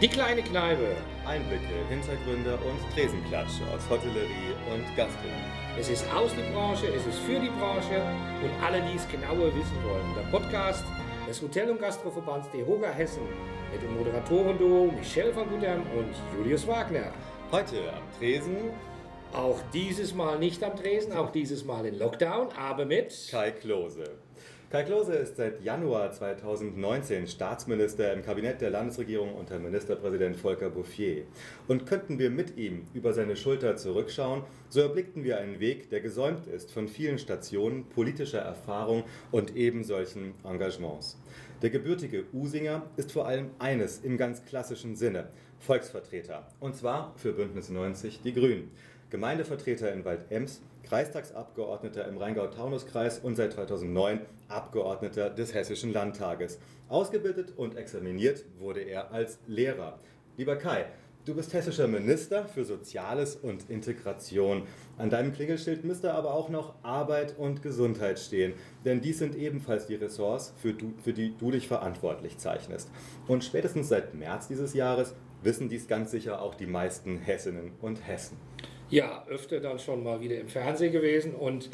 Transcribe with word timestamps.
Die 0.00 0.08
kleine 0.08 0.40
Kneipe. 0.40 0.96
Einblicke, 1.26 1.74
Hintergründe 1.90 2.54
und 2.54 2.94
Tresenklatsch 2.94 3.60
aus 3.70 3.86
Hotellerie 3.90 4.54
und 4.72 4.96
Gastronomie. 4.96 5.52
Es 5.78 5.90
ist 5.90 6.10
aus 6.14 6.30
die 6.34 6.50
Branche, 6.54 6.86
es 6.86 7.06
ist 7.06 7.18
für 7.18 7.38
die 7.38 7.50
Branche 7.50 8.00
und 8.42 8.64
alle, 8.64 8.80
die 8.80 8.96
es 8.96 9.06
genauer 9.08 9.54
wissen 9.54 9.76
wollen. 9.84 10.14
Der 10.16 10.22
Podcast 10.30 10.86
des 11.28 11.42
Hotel- 11.42 11.68
und 11.68 11.80
Gastroverbands 11.82 12.48
DEHOGA 12.50 12.88
Hessen 12.88 13.24
mit 13.70 13.82
dem 13.82 13.94
Moderatorenduo 13.94 14.90
Michel 14.90 15.36
van 15.36 15.46
Gutem 15.50 15.82
und 15.94 16.14
Julius 16.34 16.66
Wagner. 16.66 17.12
Heute 17.52 17.92
am 17.92 18.18
Tresen 18.18 18.70
Auch 19.34 19.60
dieses 19.74 20.14
Mal 20.14 20.38
nicht 20.38 20.64
am 20.64 20.76
Tresen, 20.76 21.12
auch 21.12 21.30
dieses 21.30 21.66
Mal 21.66 21.84
in 21.84 21.98
Lockdown, 21.98 22.48
aber 22.56 22.86
mit 22.86 23.12
Kai 23.30 23.50
Klose. 23.50 24.04
Kai 24.70 24.84
Klose 24.84 25.14
ist 25.16 25.34
seit 25.34 25.64
Januar 25.64 26.12
2019 26.12 27.26
Staatsminister 27.26 28.12
im 28.12 28.22
Kabinett 28.22 28.60
der 28.60 28.70
Landesregierung 28.70 29.34
unter 29.34 29.58
Ministerpräsident 29.58 30.36
Volker 30.36 30.70
Bouffier. 30.70 31.24
Und 31.66 31.86
könnten 31.86 32.20
wir 32.20 32.30
mit 32.30 32.56
ihm 32.56 32.86
über 32.94 33.12
seine 33.12 33.34
Schulter 33.34 33.74
zurückschauen, 33.74 34.44
so 34.68 34.80
erblickten 34.80 35.24
wir 35.24 35.38
einen 35.38 35.58
Weg, 35.58 35.90
der 35.90 36.00
gesäumt 36.00 36.46
ist 36.46 36.70
von 36.70 36.86
vielen 36.86 37.18
Stationen, 37.18 37.88
politischer 37.88 38.42
Erfahrung 38.42 39.02
und 39.32 39.56
eben 39.56 39.82
solchen 39.82 40.34
Engagements. 40.44 41.20
Der 41.62 41.70
gebürtige 41.70 42.26
Usinger 42.32 42.82
ist 42.96 43.10
vor 43.10 43.26
allem 43.26 43.50
eines 43.58 43.98
im 43.98 44.16
ganz 44.16 44.44
klassischen 44.44 44.94
Sinne, 44.94 45.30
Volksvertreter. 45.58 46.46
Und 46.60 46.76
zwar 46.76 47.12
für 47.16 47.32
Bündnis 47.32 47.70
90 47.70 48.22
Die 48.22 48.34
Grünen. 48.34 48.70
Gemeindevertreter 49.10 49.92
in 49.92 50.04
Waldems, 50.04 50.62
Kreistagsabgeordneter 50.84 52.06
im 52.08 52.16
Rheingau-Taunus-Kreis 52.16 53.18
und 53.18 53.36
seit 53.36 53.52
2009 53.52 54.20
Abgeordneter 54.48 55.30
des 55.30 55.52
Hessischen 55.52 55.92
Landtages. 55.92 56.58
Ausgebildet 56.88 57.52
und 57.56 57.76
examiniert 57.76 58.44
wurde 58.58 58.80
er 58.80 59.12
als 59.12 59.38
Lehrer. 59.46 59.98
Lieber 60.36 60.56
Kai, 60.56 60.86
du 61.24 61.34
bist 61.34 61.52
hessischer 61.52 61.86
Minister 61.86 62.46
für 62.46 62.64
Soziales 62.64 63.36
und 63.36 63.68
Integration. 63.68 64.62
An 64.96 65.10
deinem 65.10 65.32
Klingelschild 65.32 65.84
müsste 65.84 66.14
aber 66.14 66.32
auch 66.32 66.48
noch 66.48 66.74
Arbeit 66.82 67.36
und 67.36 67.62
Gesundheit 67.62 68.18
stehen, 68.18 68.54
denn 68.84 69.00
dies 69.00 69.18
sind 69.18 69.36
ebenfalls 69.36 69.86
die 69.86 69.96
Ressorts, 69.96 70.54
für, 70.56 70.72
du, 70.72 70.94
für 71.02 71.12
die 71.12 71.36
du 71.36 71.50
dich 71.50 71.68
verantwortlich 71.68 72.38
zeichnest. 72.38 72.90
Und 73.26 73.44
spätestens 73.44 73.88
seit 73.88 74.14
März 74.14 74.48
dieses 74.48 74.74
Jahres 74.74 75.14
wissen 75.42 75.68
dies 75.68 75.88
ganz 75.88 76.10
sicher 76.10 76.42
auch 76.42 76.54
die 76.54 76.66
meisten 76.66 77.18
Hessinnen 77.18 77.72
und 77.80 78.06
Hessen. 78.06 78.36
Ja, 78.90 79.24
öfter 79.28 79.60
dann 79.60 79.78
schon 79.78 80.02
mal 80.02 80.20
wieder 80.20 80.38
im 80.40 80.48
Fernsehen 80.48 80.92
gewesen 80.92 81.34
und 81.34 81.70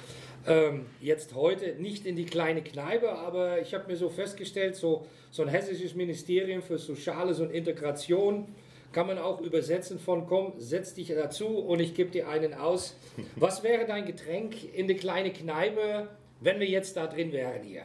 ähm, 0.46 0.84
jetzt 1.00 1.34
heute 1.34 1.74
nicht 1.80 2.04
in 2.04 2.14
die 2.14 2.26
kleine 2.26 2.62
Kneipe, 2.62 3.10
aber 3.10 3.60
ich 3.60 3.72
habe 3.72 3.86
mir 3.86 3.96
so 3.96 4.10
festgestellt, 4.10 4.76
so, 4.76 5.06
so 5.30 5.42
ein 5.42 5.48
hessisches 5.48 5.94
Ministerium 5.94 6.60
für 6.60 6.76
Soziales 6.76 7.40
und 7.40 7.50
Integration 7.50 8.54
kann 8.92 9.06
man 9.06 9.18
auch 9.18 9.40
übersetzen 9.40 9.98
von 9.98 10.26
komm, 10.26 10.52
setz 10.58 10.92
dich 10.92 11.08
dazu 11.08 11.46
und 11.46 11.80
ich 11.80 11.94
gebe 11.94 12.10
dir 12.10 12.28
einen 12.28 12.52
aus. 12.52 12.94
Was 13.36 13.62
wäre 13.62 13.86
dein 13.86 14.04
Getränk 14.04 14.74
in 14.74 14.86
die 14.86 14.96
kleine 14.96 15.32
Kneipe, 15.32 16.08
wenn 16.40 16.60
wir 16.60 16.68
jetzt 16.68 16.98
da 16.98 17.06
drin 17.06 17.32
wären 17.32 17.62
hier? 17.62 17.82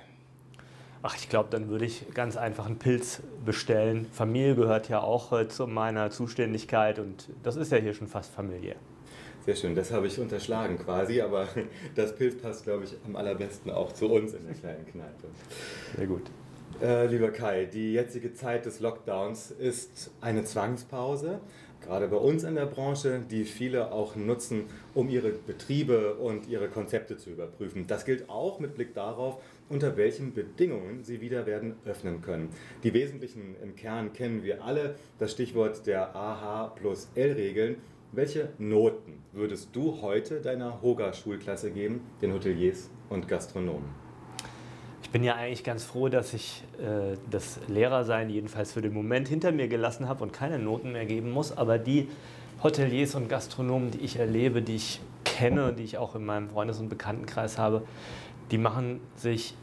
Ach, 1.04 1.16
ich 1.16 1.30
glaube, 1.30 1.50
dann 1.50 1.70
würde 1.70 1.86
ich 1.86 2.14
ganz 2.14 2.38
einfach 2.38 2.66
einen 2.66 2.78
Pilz 2.78 3.24
bestellen. 3.44 4.06
Familie 4.12 4.56
gehört 4.56 4.88
ja 4.90 5.02
auch 5.02 5.32
äh, 5.32 5.48
zu 5.48 5.68
meiner 5.68 6.12
Zuständigkeit 6.12 7.00
und 7.00 7.30
das 7.44 7.56
ist 7.56 7.72
ja 7.72 7.78
hier 7.78 7.94
schon 7.94 8.08
fast 8.08 8.32
familiär. 8.32 8.76
Sehr 9.46 9.56
schön, 9.56 9.74
das 9.74 9.92
habe 9.92 10.06
ich 10.06 10.20
unterschlagen 10.20 10.78
quasi, 10.78 11.20
aber 11.20 11.48
das 11.96 12.16
Pilz 12.16 12.40
passt, 12.40 12.64
glaube 12.64 12.84
ich, 12.84 12.96
am 13.06 13.16
allerbesten 13.16 13.72
auch 13.72 13.92
zu 13.92 14.08
uns 14.08 14.34
in 14.34 14.46
der 14.46 14.54
kleinen 14.54 14.86
Kneipe. 14.86 15.28
Sehr 15.98 16.08
gut. 16.08 16.24
Äh, 16.82 17.08
lieber 17.08 17.32
Kai, 17.32 17.66
die 17.66 17.94
jetzige 17.94 18.34
Zeit 18.34 18.66
des 18.66 18.80
Lockdowns 18.80 19.52
ist 19.52 20.12
eine 20.22 20.44
Zwangspause, 20.44 21.42
gerade 21.82 22.08
bei 22.08 22.18
uns 22.18 22.44
in 22.44 22.56
der 22.56 22.66
Branche, 22.68 23.22
die 23.30 23.44
viele 23.44 23.92
auch 23.92 24.16
nutzen, 24.16 24.66
um 24.94 25.10
ihre 25.10 25.30
Betriebe 25.30 26.16
und 26.16 26.48
ihre 26.48 26.70
Konzepte 26.70 27.18
zu 27.18 27.32
überprüfen. 27.32 27.88
Das 27.88 28.06
gilt 28.06 28.30
auch 28.30 28.60
mit 28.60 28.76
Blick 28.76 28.94
darauf, 28.94 29.42
unter 29.70 29.98
welchen 29.98 30.34
Bedingungen 30.34 31.04
sie 31.04 31.22
wieder 31.22 31.46
werden 31.46 31.76
öffnen 31.86 32.22
können. 32.22 32.50
Die 32.84 32.94
wesentlichen 32.94 33.56
im 33.62 33.76
Kern 33.76 34.14
kennen 34.14 34.44
wir 34.44 34.64
alle, 34.64 34.96
das 35.18 35.32
Stichwort 35.32 35.86
der 35.88 36.16
AH 36.16 36.74
plus 36.76 37.10
L-Regeln. 37.16 37.78
Welche 38.14 38.50
Noten 38.58 39.24
würdest 39.32 39.70
du 39.72 40.02
heute 40.02 40.42
deiner 40.42 40.82
Hoga-Schulklasse 40.82 41.72
geben, 41.72 42.02
den 42.22 42.34
Hoteliers 42.34 42.90
und 43.08 43.26
Gastronomen? 43.30 43.86
Ich 45.02 45.10
bin 45.12 45.24
ja 45.24 45.36
eigentlich 45.36 45.64
ganz 45.64 45.86
froh, 45.86 46.10
dass 46.10 46.34
ich 46.34 46.62
äh, 46.78 47.16
das 47.30 47.62
Lehrersein 47.70 48.30
jedenfalls 48.30 48.74
für 48.74 48.82
den 48.82 48.94
Moment 48.94 49.30
hinter 49.30 49.54
mir 49.54 49.70
gelassen 49.70 50.10
habe 50.10 50.24
und 50.24 50.34
keine 50.34 50.60
Noten 50.60 50.92
mehr 50.92 51.06
geben 51.06 51.32
muss. 51.32 51.58
Aber 51.58 51.78
die 51.78 52.10
Hoteliers 52.62 53.16
und 53.16 53.30
Gastronomen, 53.30 53.92
die 53.92 54.00
ich 54.00 54.18
erlebe, 54.18 54.62
die 54.62 54.76
ich 54.76 55.00
kenne, 55.24 55.72
die 55.72 55.84
ich 55.84 55.98
auch 55.98 56.14
in 56.14 56.26
meinem 56.26 56.50
Freundes- 56.50 56.82
und 56.82 56.90
Bekanntenkreis 56.90 57.58
habe, 57.58 57.84
die 58.52 58.58
machen 58.58 59.00
sich 59.16 59.56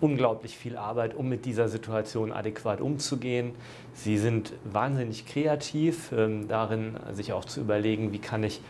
unglaublich 0.00 0.56
viel 0.56 0.76
Arbeit, 0.76 1.14
um 1.14 1.28
mit 1.28 1.44
dieser 1.44 1.68
Situation 1.68 2.32
adäquat 2.32 2.80
umzugehen. 2.80 3.52
Sie 3.94 4.18
sind 4.18 4.52
wahnsinnig 4.64 5.26
kreativ 5.26 6.12
ähm, 6.12 6.48
darin, 6.48 6.96
sich 7.12 7.32
auch 7.32 7.44
zu 7.44 7.60
überlegen, 7.60 8.12
wie 8.12 8.18
kann 8.18 8.44
ich 8.44 8.60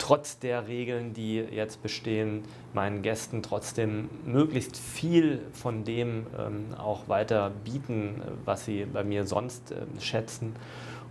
trotz 0.00 0.38
der 0.38 0.66
Regeln, 0.66 1.12
die 1.12 1.36
jetzt 1.36 1.82
bestehen, 1.82 2.42
meinen 2.72 3.02
Gästen 3.02 3.42
trotzdem 3.42 4.08
möglichst 4.24 4.76
viel 4.76 5.40
von 5.52 5.84
dem 5.84 6.26
ähm, 6.38 6.74
auch 6.76 7.08
weiter 7.08 7.50
bieten, 7.64 8.22
was 8.44 8.64
sie 8.64 8.86
bei 8.86 9.04
mir 9.04 9.26
sonst 9.26 9.72
ähm, 9.72 10.00
schätzen. 10.00 10.56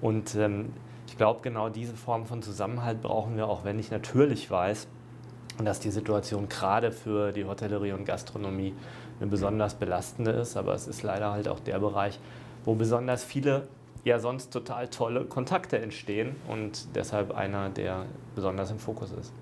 Und 0.02 0.36
ähm, 0.36 0.74
ich 1.08 1.18
glaube, 1.18 1.42
genau 1.44 1.70
diese 1.70 1.94
Form 1.94 2.26
von 2.26 2.42
Zusammenhalt 2.42 3.02
brauchen 3.02 3.38
wir, 3.38 3.48
auch 3.48 3.64
wenn 3.64 3.78
ich 3.78 3.92
natürlich 3.92 4.50
weiß, 4.50 4.88
dass 5.64 5.80
die 5.80 5.92
Situation 5.92 6.50
gerade 6.50 6.92
für 6.92 7.32
die 7.32 7.46
Hotellerie 7.46 7.92
und 7.92 8.06
Gastronomie 8.06 8.74
eine 9.20 9.30
besonders 9.30 9.76
belastende 9.76 10.32
ist. 10.32 10.58
Aber 10.58 10.74
es 10.74 10.88
ist 10.88 11.04
leider 11.04 11.32
halt 11.32 11.48
auch 11.48 11.60
der 11.60 11.80
Bereich, 11.80 12.20
wo 12.66 12.76
besonders 12.76 13.24
viele 13.24 13.68
ja 14.04 14.20
sonst 14.20 14.52
total 14.52 14.88
tolle 14.88 15.26
Kontakte 15.26 15.78
entstehen 15.78 16.36
und 16.48 16.96
deshalb 16.96 17.32
einer, 17.32 17.70
der 17.70 18.06
besonders 18.36 18.72
im 18.72 18.80
Fokus 18.80 19.12
ist. 19.12 19.34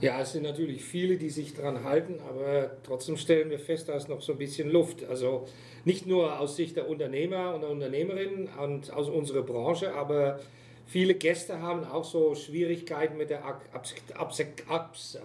Ja, 0.00 0.20
es 0.20 0.32
sind 0.32 0.44
natürlich 0.44 0.84
viele, 0.84 1.16
die 1.16 1.30
sich 1.30 1.54
daran 1.54 1.82
halten, 1.82 2.20
aber 2.28 2.70
trotzdem 2.84 3.16
stellen 3.16 3.50
wir 3.50 3.58
fest, 3.58 3.88
da 3.88 3.94
ist 3.94 4.08
noch 4.08 4.20
so 4.20 4.32
ein 4.32 4.38
bisschen 4.38 4.70
Luft. 4.70 5.04
Also 5.04 5.46
nicht 5.84 6.06
nur 6.06 6.38
aus 6.38 6.54
Sicht 6.54 6.76
der 6.76 6.88
Unternehmer 6.88 7.54
und 7.54 7.62
der 7.62 7.70
Unternehmerinnen 7.70 8.48
und 8.62 8.92
aus 8.92 9.08
unserer 9.08 9.42
Branche, 9.42 9.92
aber 9.94 10.38
viele 10.86 11.14
Gäste 11.14 11.60
haben 11.60 11.84
auch 11.84 12.04
so 12.04 12.36
Schwierigkeiten 12.36 13.16
mit 13.16 13.30
der 13.30 13.44
Ak 13.44 13.62
Abs 13.72 13.94
Abs 14.14 14.44
Abs 14.68 15.18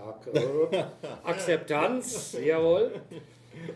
Akzeptanz. 1.23 2.35
Jawohl. 2.43 2.91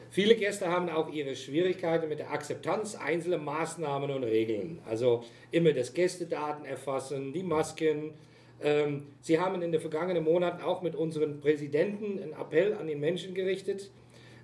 Viele 0.10 0.36
Gäste 0.36 0.68
haben 0.70 0.90
auch 0.90 1.12
ihre 1.12 1.36
Schwierigkeiten 1.36 2.10
mit 2.10 2.20
der 2.20 2.32
Akzeptanz 2.32 2.96
einzelner 2.96 3.38
Maßnahmen 3.38 4.12
und 4.12 4.24
Regeln. 4.24 4.80
Also 4.88 5.24
immer 5.52 5.74
das 5.74 5.94
Gästedaten 5.94 6.66
erfassen, 6.66 7.34
die 7.34 7.44
Masken. 7.44 8.14
Ähm, 8.62 9.08
Sie 9.22 9.40
haben 9.40 9.62
in 9.62 9.72
den 9.72 9.82
vergangenen 9.82 10.24
Monaten 10.24 10.62
auch 10.62 10.82
mit 10.82 10.96
unseren 10.96 11.40
Präsidenten 11.40 12.22
einen 12.22 12.34
Appell 12.34 12.74
an 12.74 12.88
den 12.88 13.00
Menschen 13.00 13.34
gerichtet. 13.34 13.92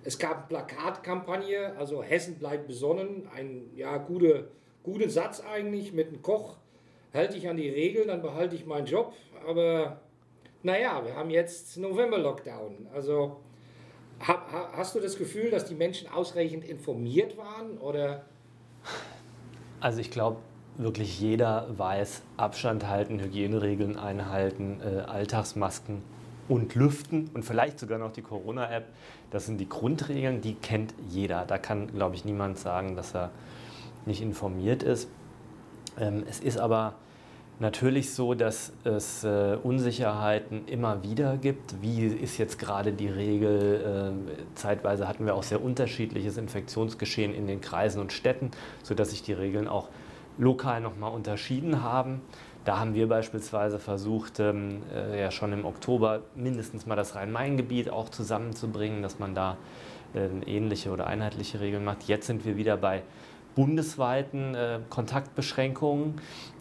Es 0.04 0.18
gab 0.18 0.36
eine 0.36 0.46
Plakatkampagne, 0.48 1.74
also 1.78 2.02
Hessen 2.02 2.38
bleibt 2.38 2.66
besonnen, 2.66 3.28
ein 3.34 3.70
ja, 3.74 3.96
guter 3.96 4.44
gute 4.84 5.10
Satz 5.10 5.40
eigentlich 5.40 5.92
mit 5.92 6.08
einem 6.08 6.22
Koch. 6.22 6.56
Halte 7.12 7.36
ich 7.36 7.48
an 7.48 7.56
die 7.56 7.68
Regeln, 7.68 8.08
dann 8.08 8.22
behalte 8.22 8.54
ich 8.54 8.66
meinen 8.66 8.86
Job. 8.86 9.12
Aber 9.46 10.00
naja, 10.62 11.02
wir 11.04 11.16
haben 11.16 11.30
jetzt 11.30 11.76
November-Lockdown. 11.78 12.88
Also 12.94 13.40
Hast 14.20 14.94
du 14.94 15.00
das 15.00 15.18
Gefühl, 15.18 15.50
dass 15.50 15.64
die 15.66 15.74
Menschen 15.74 16.08
ausreichend 16.08 16.64
informiert 16.64 17.36
waren? 17.36 17.78
Oder? 17.78 18.24
Also 19.80 20.00
ich 20.00 20.10
glaube, 20.10 20.38
wirklich 20.76 21.20
jeder 21.20 21.66
weiß, 21.76 22.22
Abstand 22.36 22.88
halten, 22.88 23.20
Hygieneregeln 23.20 23.98
einhalten, 23.98 24.80
äh, 24.80 25.00
Alltagsmasken 25.00 26.02
und 26.48 26.74
Lüften 26.74 27.30
und 27.34 27.44
vielleicht 27.44 27.78
sogar 27.78 27.98
noch 27.98 28.12
die 28.12 28.22
Corona-App. 28.22 28.86
Das 29.30 29.46
sind 29.46 29.58
die 29.58 29.68
Grundregeln, 29.68 30.40
die 30.40 30.54
kennt 30.54 30.94
jeder. 31.08 31.44
Da 31.46 31.58
kann, 31.58 31.88
glaube 31.88 32.16
ich, 32.16 32.24
niemand 32.24 32.58
sagen, 32.58 32.96
dass 32.96 33.14
er 33.14 33.30
nicht 34.06 34.20
informiert 34.20 34.82
ist. 34.82 35.08
Ähm, 35.98 36.24
es 36.28 36.40
ist 36.40 36.58
aber 36.58 36.94
natürlich 37.60 38.12
so, 38.12 38.34
dass 38.34 38.72
es 38.84 39.24
äh, 39.24 39.56
Unsicherheiten 39.62 40.66
immer 40.66 41.02
wieder 41.02 41.36
gibt. 41.36 41.80
Wie 41.80 42.06
ist 42.06 42.38
jetzt 42.38 42.58
gerade 42.58 42.92
die 42.92 43.08
Regel? 43.08 44.14
Äh, 44.28 44.44
zeitweise 44.54 45.08
hatten 45.08 45.26
wir 45.26 45.34
auch 45.34 45.42
sehr 45.42 45.62
unterschiedliches 45.62 46.36
Infektionsgeschehen 46.36 47.34
in 47.34 47.46
den 47.46 47.60
Kreisen 47.60 48.00
und 48.00 48.12
Städten, 48.12 48.50
sodass 48.82 49.10
sich 49.10 49.22
die 49.22 49.32
Regeln 49.32 49.68
auch 49.68 49.88
lokal 50.38 50.80
nochmal 50.80 51.12
unterschieden 51.12 51.82
haben. 51.82 52.20
Da 52.64 52.78
haben 52.78 52.94
wir 52.94 53.08
beispielsweise 53.08 53.78
versucht, 53.78 54.40
ähm, 54.40 54.82
äh, 54.92 55.20
ja 55.20 55.30
schon 55.30 55.52
im 55.52 55.64
Oktober 55.64 56.22
mindestens 56.34 56.86
mal 56.86 56.96
das 56.96 57.14
Rhein-Main-Gebiet 57.14 57.90
auch 57.90 58.08
zusammenzubringen, 58.08 59.02
dass 59.02 59.18
man 59.18 59.34
da 59.34 59.58
äh, 60.14 60.28
ähnliche 60.46 60.90
oder 60.90 61.06
einheitliche 61.06 61.60
Regeln 61.60 61.84
macht. 61.84 62.04
Jetzt 62.04 62.26
sind 62.26 62.46
wir 62.46 62.56
wieder 62.56 62.76
bei 62.78 63.02
bundesweiten 63.54 64.54
äh, 64.54 64.80
Kontaktbeschränkungen. 64.88 66.14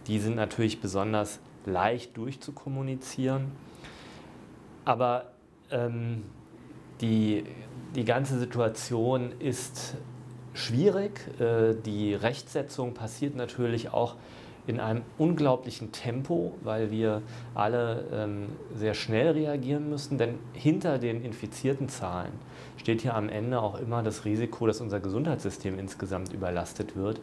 Die 0.07 0.19
sind 0.19 0.35
natürlich 0.35 0.81
besonders 0.81 1.39
leicht 1.65 2.17
durchzukommunizieren. 2.17 3.51
Aber 4.85 5.31
ähm, 5.71 6.23
die, 7.01 7.45
die 7.95 8.05
ganze 8.05 8.37
Situation 8.37 9.31
ist 9.39 9.95
schwierig. 10.53 11.19
Äh, 11.39 11.75
die 11.85 12.13
Rechtsetzung 12.13 12.93
passiert 12.93 13.35
natürlich 13.35 13.91
auch 13.93 14.15
in 14.65 14.79
einem 14.79 15.01
unglaublichen 15.17 15.91
Tempo, 15.91 16.53
weil 16.63 16.89
wir 16.89 17.21
alle 17.53 18.05
ähm, 18.13 18.45
sehr 18.73 18.93
schnell 18.93 19.31
reagieren 19.31 19.89
müssen, 19.89 20.17
denn 20.17 20.35
hinter 20.53 20.99
den 20.99 21.21
infizierten 21.21 21.89
Zahlen 21.89 22.31
steht 22.77 23.01
hier 23.01 23.15
am 23.15 23.27
Ende 23.27 23.61
auch 23.61 23.77
immer 23.79 24.03
das 24.03 24.23
Risiko, 24.23 24.65
dass 24.67 24.79
unser 24.79 25.01
Gesundheitssystem 25.01 25.77
insgesamt 25.77 26.31
überlastet 26.31 26.95
wird. 26.95 27.19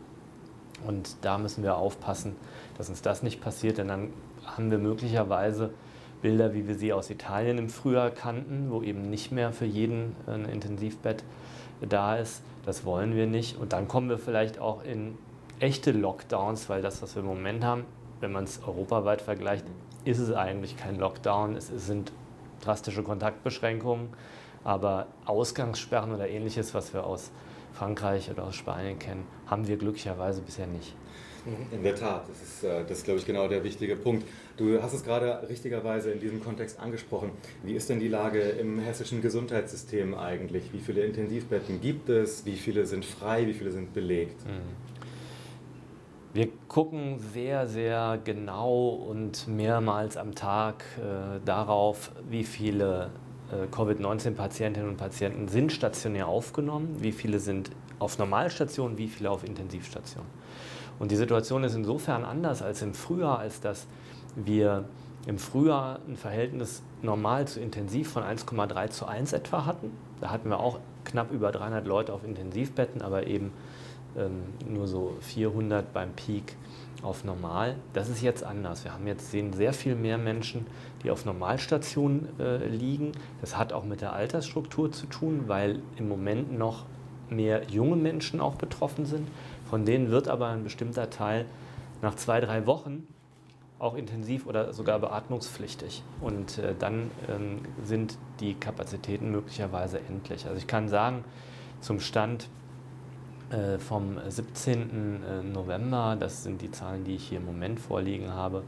Und 0.86 1.16
da 1.22 1.38
müssen 1.38 1.62
wir 1.62 1.76
aufpassen, 1.76 2.36
dass 2.78 2.88
uns 2.88 3.02
das 3.02 3.22
nicht 3.22 3.40
passiert, 3.40 3.78
denn 3.78 3.88
dann 3.88 4.12
haben 4.44 4.70
wir 4.70 4.78
möglicherweise 4.78 5.70
Bilder, 6.22 6.54
wie 6.54 6.68
wir 6.68 6.74
sie 6.74 6.92
aus 6.92 7.10
Italien 7.10 7.58
im 7.58 7.68
Frühjahr 7.68 8.10
kannten, 8.10 8.70
wo 8.70 8.82
eben 8.82 9.08
nicht 9.08 9.32
mehr 9.32 9.52
für 9.52 9.64
jeden 9.64 10.14
ein 10.26 10.44
Intensivbett 10.44 11.24
da 11.80 12.16
ist. 12.16 12.42
Das 12.66 12.84
wollen 12.84 13.14
wir 13.14 13.26
nicht. 13.26 13.58
Und 13.58 13.72
dann 13.72 13.88
kommen 13.88 14.08
wir 14.08 14.18
vielleicht 14.18 14.58
auch 14.58 14.84
in 14.84 15.16
echte 15.60 15.92
Lockdowns, 15.92 16.68
weil 16.68 16.82
das, 16.82 17.02
was 17.02 17.14
wir 17.14 17.22
im 17.22 17.28
Moment 17.28 17.64
haben, 17.64 17.84
wenn 18.20 18.32
man 18.32 18.44
es 18.44 18.62
europaweit 18.62 19.22
vergleicht, 19.22 19.64
ist 20.04 20.18
es 20.18 20.32
eigentlich 20.32 20.76
kein 20.76 20.98
Lockdown. 20.98 21.56
Es 21.56 21.68
sind 21.68 22.12
drastische 22.60 23.02
Kontaktbeschränkungen, 23.02 24.08
aber 24.64 25.06
Ausgangssperren 25.24 26.12
oder 26.12 26.28
ähnliches, 26.28 26.74
was 26.74 26.92
wir 26.92 27.04
aus 27.04 27.30
Frankreich 27.72 28.30
oder 28.30 28.44
aus 28.44 28.56
Spanien 28.56 28.98
kennen, 28.98 29.26
haben 29.50 29.66
wir 29.66 29.76
glücklicherweise 29.76 30.40
bisher 30.40 30.66
nicht. 30.66 30.94
In 31.72 31.82
der 31.82 31.94
Tat, 31.94 32.28
das 32.28 32.42
ist, 32.42 32.64
äh, 32.64 32.82
das 32.86 32.98
ist, 32.98 33.04
glaube 33.04 33.18
ich, 33.18 33.26
genau 33.26 33.48
der 33.48 33.64
wichtige 33.64 33.96
Punkt. 33.96 34.26
Du 34.58 34.80
hast 34.82 34.92
es 34.92 35.02
gerade 35.02 35.48
richtigerweise 35.48 36.10
in 36.10 36.20
diesem 36.20 36.42
Kontext 36.42 36.78
angesprochen. 36.78 37.30
Wie 37.62 37.72
ist 37.72 37.88
denn 37.88 37.98
die 37.98 38.08
Lage 38.08 38.40
im 38.40 38.78
hessischen 38.78 39.22
Gesundheitssystem 39.22 40.14
eigentlich? 40.14 40.72
Wie 40.72 40.80
viele 40.80 41.02
Intensivbetten 41.02 41.80
gibt 41.80 42.10
es? 42.10 42.44
Wie 42.44 42.56
viele 42.56 42.84
sind 42.84 43.06
frei? 43.06 43.46
Wie 43.46 43.54
viele 43.54 43.70
sind 43.70 43.94
belegt? 43.94 44.44
Mhm. 44.46 44.90
Wir 46.32 46.48
gucken 46.68 47.18
sehr, 47.18 47.66
sehr 47.66 48.20
genau 48.22 48.90
und 48.90 49.48
mehrmals 49.48 50.16
am 50.16 50.34
Tag 50.34 50.84
äh, 50.98 51.40
darauf, 51.44 52.12
wie 52.28 52.44
viele 52.44 53.10
Covid-19-Patientinnen 53.70 54.88
und 54.88 54.96
Patienten 54.96 55.48
sind 55.48 55.72
stationär 55.72 56.28
aufgenommen, 56.28 56.96
wie 57.00 57.12
viele 57.12 57.40
sind 57.40 57.70
auf 57.98 58.18
Normalstationen, 58.18 58.98
wie 58.98 59.08
viele 59.08 59.30
auf 59.30 59.44
Intensivstationen. 59.44 60.30
Und 60.98 61.10
die 61.10 61.16
Situation 61.16 61.64
ist 61.64 61.74
insofern 61.74 62.24
anders 62.24 62.62
als 62.62 62.82
im 62.82 62.94
Frühjahr, 62.94 63.38
als 63.38 63.60
dass 63.60 63.86
wir 64.36 64.84
im 65.26 65.38
Frühjahr 65.38 66.00
ein 66.08 66.16
Verhältnis 66.16 66.82
normal 67.02 67.46
zu 67.48 67.60
intensiv 67.60 68.10
von 68.10 68.22
1,3 68.22 68.90
zu 68.90 69.06
1 69.06 69.32
etwa 69.32 69.66
hatten. 69.66 69.92
Da 70.20 70.30
hatten 70.30 70.48
wir 70.48 70.60
auch 70.60 70.78
knapp 71.04 71.32
über 71.32 71.50
300 71.52 71.86
Leute 71.86 72.12
auf 72.12 72.24
Intensivbetten, 72.24 73.02
aber 73.02 73.26
eben 73.26 73.52
ähm, 74.16 74.42
nur 74.68 74.86
so 74.86 75.16
400 75.20 75.92
beim 75.92 76.10
Peak 76.12 76.56
auf 77.02 77.24
normal. 77.24 77.76
Das 77.92 78.08
ist 78.08 78.22
jetzt 78.22 78.44
anders. 78.44 78.84
Wir 78.84 78.92
haben 78.92 79.06
jetzt 79.06 79.30
sehen 79.30 79.52
sehr 79.52 79.72
viel 79.72 79.94
mehr 79.94 80.18
Menschen, 80.18 80.66
die 81.02 81.10
auf 81.10 81.24
Normalstationen 81.24 82.28
äh, 82.38 82.66
liegen. 82.66 83.12
Das 83.40 83.56
hat 83.56 83.72
auch 83.72 83.84
mit 83.84 84.00
der 84.00 84.12
Altersstruktur 84.12 84.92
zu 84.92 85.06
tun, 85.06 85.44
weil 85.46 85.80
im 85.96 86.08
Moment 86.08 86.56
noch 86.56 86.84
mehr 87.30 87.64
junge 87.68 87.96
Menschen 87.96 88.40
auch 88.40 88.56
betroffen 88.56 89.06
sind. 89.06 89.28
Von 89.68 89.84
denen 89.84 90.10
wird 90.10 90.28
aber 90.28 90.48
ein 90.48 90.64
bestimmter 90.64 91.10
Teil 91.10 91.46
nach 92.02 92.16
zwei, 92.16 92.40
drei 92.40 92.66
Wochen 92.66 93.06
auch 93.78 93.94
intensiv 93.94 94.46
oder 94.46 94.72
sogar 94.72 94.98
beatmungspflichtig. 94.98 96.02
Und 96.20 96.58
äh, 96.58 96.74
dann 96.78 97.10
ähm, 97.28 97.60
sind 97.82 98.18
die 98.40 98.54
Kapazitäten 98.54 99.30
möglicherweise 99.30 100.00
endlich. 100.00 100.46
Also 100.46 100.58
ich 100.58 100.66
kann 100.66 100.88
sagen, 100.88 101.24
zum 101.80 101.98
Stand 101.98 102.48
vom 103.78 104.18
17. 104.28 105.22
Äh, 105.22 105.42
November, 105.42 106.16
das 106.18 106.42
sind 106.42 106.62
die 106.62 106.70
Zahlen, 106.70 107.04
die 107.04 107.16
ich 107.16 107.28
hier 107.28 107.38
im 107.38 107.46
Moment 107.46 107.80
vorliegen 107.80 108.32
habe, 108.32 108.64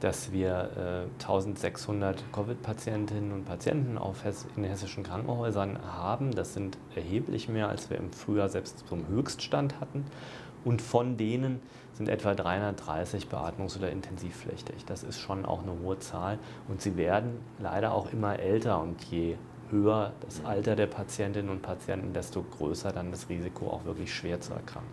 dass 0.00 0.32
wir 0.32 1.08
äh, 1.18 1.22
1600 1.22 2.32
Covid-Patientinnen 2.32 3.32
und 3.32 3.44
Patienten 3.44 3.98
auf 3.98 4.24
in 4.56 4.64
hessischen 4.64 5.02
Krankenhäusern 5.02 5.78
haben. 5.82 6.32
Das 6.32 6.54
sind 6.54 6.78
erheblich 6.94 7.48
mehr, 7.48 7.68
als 7.68 7.90
wir 7.90 7.98
im 7.98 8.12
Frühjahr 8.12 8.48
selbst 8.48 8.86
zum 8.88 9.08
Höchststand 9.08 9.80
hatten. 9.80 10.04
Und 10.64 10.82
von 10.82 11.16
denen 11.16 11.60
sind 11.92 12.08
etwa 12.08 12.34
330 12.34 13.26
beatmungs- 13.26 13.76
oder 13.76 13.90
intensivpflichtig. 13.90 14.84
Das 14.84 15.02
ist 15.02 15.18
schon 15.18 15.44
auch 15.44 15.62
eine 15.62 15.72
hohe 15.80 15.98
Zahl. 15.98 16.38
Und 16.68 16.80
sie 16.80 16.96
werden 16.96 17.38
leider 17.58 17.92
auch 17.92 18.12
immer 18.12 18.38
älter 18.38 18.80
und 18.80 19.02
je 19.04 19.36
höher 19.70 20.12
das 20.20 20.44
Alter 20.44 20.76
der 20.76 20.86
Patientinnen 20.86 21.50
und 21.50 21.62
Patienten, 21.62 22.12
desto 22.12 22.42
größer 22.42 22.92
dann 22.92 23.10
das 23.10 23.28
Risiko, 23.28 23.68
auch 23.68 23.84
wirklich 23.84 24.12
schwer 24.12 24.40
zu 24.40 24.52
erkranken. 24.52 24.92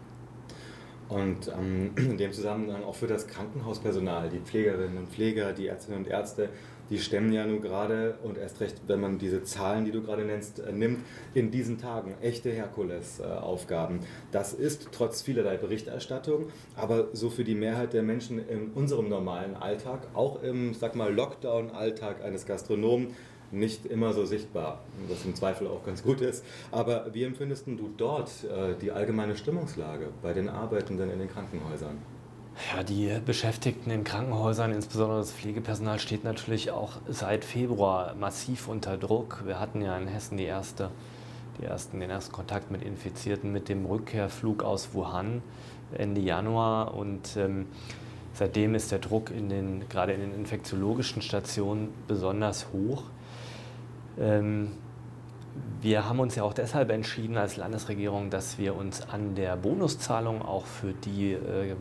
Und 1.08 1.52
ähm, 1.56 1.92
in 1.96 2.18
dem 2.18 2.32
Zusammenhang 2.32 2.84
auch 2.84 2.96
für 2.96 3.08
das 3.08 3.28
Krankenhauspersonal, 3.28 4.30
die 4.30 4.40
Pflegerinnen 4.40 4.98
und 4.98 5.10
Pfleger, 5.10 5.54
die 5.54 5.68
Ärztinnen 5.68 6.00
und 6.00 6.08
Ärzte, 6.08 6.50
die 6.90 7.00
stemmen 7.00 7.34
ja 7.34 7.46
nun 7.46 7.62
gerade 7.62 8.20
und 8.24 8.38
erst 8.38 8.62
recht, 8.62 8.82
wenn 8.88 9.00
man 9.00 9.18
diese 9.18 9.44
Zahlen, 9.44 9.86
die 9.86 9.92
du 9.92 10.04
gerade 10.04 10.24
nennst, 10.24 10.60
äh, 10.60 10.72
nimmt, 10.72 11.00
in 11.34 11.52
diesen 11.52 11.80
Tagen 11.80 12.16
echte 12.22 12.52
Herkulesaufgaben. 12.52 14.00
Das 14.32 14.54
ist 14.54 14.90
trotz 14.92 15.22
vielerlei 15.22 15.58
Berichterstattung, 15.58 16.50
aber 16.76 17.08
so 17.14 17.30
für 17.30 17.44
die 17.44 17.56
Mehrheit 17.56 17.94
der 17.94 18.04
Menschen 18.04 18.38
in 18.48 18.72
unserem 18.74 19.10
normalen 19.10 19.56
Alltag, 19.56 20.08
auch 20.14 20.44
im, 20.44 20.74
sag 20.74 20.96
mal, 20.96 21.14
Lockdown-Alltag 21.14 22.24
eines 22.24 22.46
Gastronomen, 22.46 23.16
nicht 23.52 23.86
immer 23.86 24.14
so 24.14 24.26
sichtbar, 24.26 24.80
was 25.08 25.26
im 25.26 25.36
Zweifel 25.36 25.68
auch 25.68 25.86
ganz 25.86 26.04
gut 26.04 26.22
ist. 26.22 26.44
Aber 26.72 27.14
wie 27.14 27.24
empfindest 27.24 27.68
du 27.68 27.90
dort 27.98 28.30
äh, 28.44 28.76
die 28.82 28.92
allgemeine 28.92 29.36
Stimmungslage 29.36 30.10
bei 30.22 30.34
den 30.34 30.50
Arbeitenden 30.50 31.10
in 31.12 31.20
den 31.20 31.30
Krankenhäusern? 31.30 31.98
Ja, 32.74 32.84
die 32.84 33.12
Beschäftigten 33.26 33.92
in 33.92 34.06
Krankenhäusern, 34.06 34.72
insbesondere 34.72 35.20
das 35.20 35.34
Pflegepersonal, 35.34 36.00
steht 36.00 36.24
natürlich 36.24 36.72
auch 36.72 36.94
seit 37.08 37.44
Februar 37.44 38.16
massiv 38.16 38.70
unter 38.70 38.98
Druck. 38.98 39.44
Wir 39.46 39.60
hatten 39.60 39.82
ja 39.82 39.98
in 39.98 40.08
Hessen 40.08 40.38
die 40.38 40.46
erste, 40.46 40.90
die 41.60 41.66
ersten, 41.66 42.00
den 42.00 42.10
ersten 42.10 42.32
Kontakt 42.32 42.72
mit 42.72 42.82
Infizierten 42.82 43.52
mit 43.52 43.68
dem 43.68 43.86
Rückkehrflug 43.86 44.64
aus 44.64 44.94
Wuhan 44.94 45.42
Ende 45.94 46.22
Januar 46.22 46.94
und 46.96 47.38
ähm, 47.38 47.68
seitdem 48.34 48.76
ist 48.76 48.92
der 48.92 49.00
Druck 49.00 49.32
in 49.32 49.50
den, 49.50 49.88
gerade 49.90 50.14
in 50.14 50.22
den 50.22 50.34
infektiologischen 50.34 51.22
Stationen 51.22 51.90
besonders 52.08 52.68
hoch. 52.74 53.04
Ähm, 54.20 54.72
wir 55.82 56.10
haben 56.10 56.20
uns 56.20 56.36
ja 56.36 56.44
auch 56.44 56.54
deshalb 56.54 56.90
entschieden 56.90 57.38
als 57.38 57.58
Landesregierung, 57.58 58.30
dass 58.30 58.58
wir 58.58 58.76
uns 58.76 59.08
an 59.08 59.36
der 59.36 59.56
Bonuszahlung 59.56 60.42
auch 60.42 60.66
für, 60.66 60.94
die, 60.94 61.34
äh, 61.34 61.76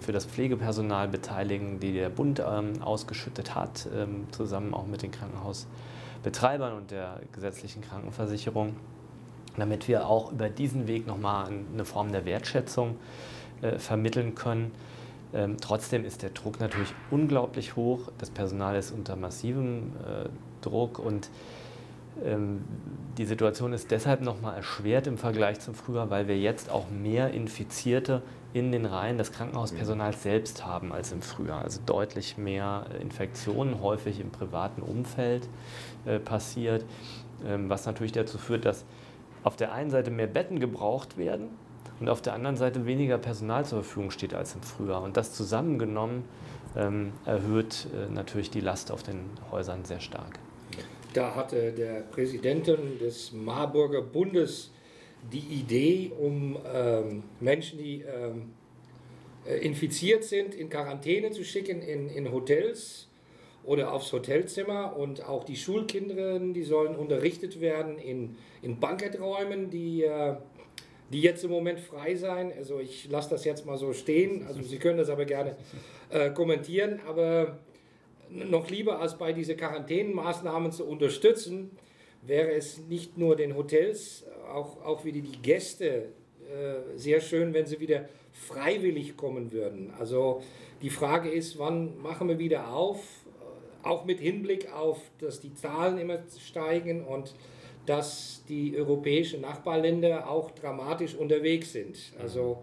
für 0.00 0.12
das 0.12 0.24
Pflegepersonal 0.24 1.08
beteiligen, 1.08 1.78
die 1.78 1.92
der 1.92 2.08
Bund 2.08 2.40
ähm, 2.44 2.82
ausgeschüttet 2.82 3.54
hat, 3.54 3.86
ähm, 3.94 4.26
zusammen 4.30 4.74
auch 4.74 4.86
mit 4.86 5.02
den 5.02 5.10
Krankenhausbetreibern 5.10 6.72
und 6.72 6.90
der 6.90 7.20
gesetzlichen 7.32 7.82
Krankenversicherung, 7.82 8.76
damit 9.56 9.88
wir 9.88 10.06
auch 10.06 10.32
über 10.32 10.48
diesen 10.48 10.88
Weg 10.88 11.06
nochmal 11.06 11.50
eine 11.72 11.84
Form 11.84 12.12
der 12.12 12.24
Wertschätzung 12.24 12.96
äh, 13.62 13.78
vermitteln 13.78 14.34
können. 14.34 14.72
trotzdem 15.60 16.04
ist 16.04 16.22
der 16.22 16.30
Druck 16.30 16.58
natürlich 16.58 16.92
unglaublich 17.12 17.76
hoch. 17.76 18.10
Das 18.18 18.30
Personal 18.30 18.74
ist 18.74 18.90
unter 18.90 19.14
massivem 19.14 19.92
äh, 19.98 20.28
Druck 20.60 20.98
und 20.98 21.30
die 23.16 23.24
Situation 23.24 23.72
ist 23.72 23.90
deshalb 23.90 24.20
nochmal 24.20 24.56
erschwert 24.56 25.06
im 25.06 25.16
Vergleich 25.16 25.60
zum 25.60 25.74
Frühjahr, 25.74 26.10
weil 26.10 26.28
wir 26.28 26.38
jetzt 26.38 26.70
auch 26.70 26.90
mehr 26.90 27.30
Infizierte 27.30 28.22
in 28.52 28.72
den 28.72 28.84
Reihen 28.84 29.16
des 29.16 29.32
Krankenhauspersonals 29.32 30.22
selbst 30.22 30.66
haben 30.66 30.92
als 30.92 31.12
im 31.12 31.22
Frühjahr. 31.22 31.62
Also 31.62 31.80
deutlich 31.86 32.36
mehr 32.36 32.86
Infektionen, 33.00 33.80
häufig 33.80 34.20
im 34.20 34.30
privaten 34.30 34.82
Umfeld 34.82 35.48
äh, 36.04 36.18
passiert, 36.18 36.84
ähm, 37.46 37.68
was 37.68 37.86
natürlich 37.86 38.12
dazu 38.12 38.38
führt, 38.38 38.64
dass 38.64 38.84
auf 39.44 39.56
der 39.56 39.72
einen 39.72 39.90
Seite 39.90 40.10
mehr 40.10 40.26
Betten 40.26 40.58
gebraucht 40.58 41.16
werden 41.16 41.48
und 42.00 42.08
auf 42.08 42.22
der 42.22 42.34
anderen 42.34 42.56
Seite 42.56 42.86
weniger 42.86 43.18
Personal 43.18 43.64
zur 43.64 43.82
Verfügung 43.82 44.10
steht 44.10 44.34
als 44.34 44.54
im 44.54 44.62
Frühjahr. 44.62 45.02
Und 45.02 45.16
das 45.16 45.32
zusammengenommen 45.32 46.24
ähm, 46.76 47.12
erhöht 47.24 47.86
äh, 47.94 48.12
natürlich 48.12 48.50
die 48.50 48.60
Last 48.60 48.90
auf 48.90 49.02
den 49.02 49.20
Häusern 49.50 49.84
sehr 49.84 50.00
stark. 50.00 50.38
Da 51.12 51.34
hatte 51.34 51.72
der 51.72 52.02
Präsidentin 52.02 52.98
des 52.98 53.32
Marburger 53.32 54.02
Bundes 54.02 54.70
die 55.32 55.38
Idee, 55.38 56.12
um 56.18 56.56
ähm, 56.72 57.24
Menschen, 57.40 57.78
die 57.78 58.02
ähm, 58.02 58.52
äh, 59.46 59.58
infiziert 59.58 60.24
sind, 60.24 60.54
in 60.54 60.70
Quarantäne 60.70 61.30
zu 61.30 61.44
schicken 61.44 61.82
in, 61.82 62.08
in 62.08 62.32
Hotels 62.32 63.08
oder 63.64 63.92
aufs 63.92 64.12
Hotelzimmer. 64.12 64.96
Und 64.96 65.28
auch 65.28 65.44
die 65.44 65.56
Schulkinder, 65.56 66.38
die 66.38 66.62
sollen 66.62 66.94
unterrichtet 66.94 67.60
werden 67.60 67.98
in, 67.98 68.36
in 68.62 68.78
Banketträumen, 68.78 69.70
die 69.70 70.04
äh, 70.04 70.36
die 71.12 71.20
jetzt 71.20 71.44
im 71.44 71.50
Moment 71.50 71.80
frei 71.80 72.14
sein. 72.14 72.52
Also 72.56 72.78
ich 72.78 73.08
lasse 73.10 73.30
das 73.30 73.44
jetzt 73.44 73.66
mal 73.66 73.76
so 73.76 73.92
stehen. 73.92 74.46
Also 74.46 74.62
Sie 74.62 74.78
können 74.78 74.98
das 74.98 75.08
aber 75.08 75.24
gerne 75.24 75.56
äh, 76.10 76.30
kommentieren. 76.30 77.00
Aber 77.06 77.58
noch 78.30 78.70
lieber 78.70 79.00
als 79.00 79.18
bei 79.18 79.32
diesen 79.32 79.56
Quarantänenmaßnahmen 79.56 80.72
zu 80.72 80.84
unterstützen, 80.86 81.70
wäre 82.22 82.52
es 82.52 82.78
nicht 82.88 83.18
nur 83.18 83.36
den 83.36 83.56
Hotels, 83.56 84.24
auch, 84.52 84.84
auch 84.84 85.04
wieder 85.04 85.20
die 85.20 85.40
Gäste 85.42 86.06
äh, 86.50 86.98
sehr 86.98 87.20
schön, 87.20 87.54
wenn 87.54 87.66
sie 87.66 87.80
wieder 87.80 88.08
freiwillig 88.32 89.16
kommen 89.16 89.52
würden. 89.52 89.92
Also 89.98 90.42
die 90.82 90.90
Frage 90.90 91.30
ist, 91.30 91.58
wann 91.58 92.00
machen 92.00 92.28
wir 92.28 92.38
wieder 92.38 92.72
auf? 92.72 93.00
Auch 93.82 94.04
mit 94.04 94.20
Hinblick 94.20 94.72
auf, 94.72 95.00
dass 95.18 95.40
die 95.40 95.54
Zahlen 95.54 95.98
immer 95.98 96.18
steigen 96.38 97.04
und 97.04 97.34
dass 97.86 98.44
die 98.48 98.76
europäischen 98.76 99.40
Nachbarländer 99.40 100.28
auch 100.28 100.50
dramatisch 100.50 101.14
unterwegs 101.14 101.72
sind. 101.72 101.96
Also 102.20 102.62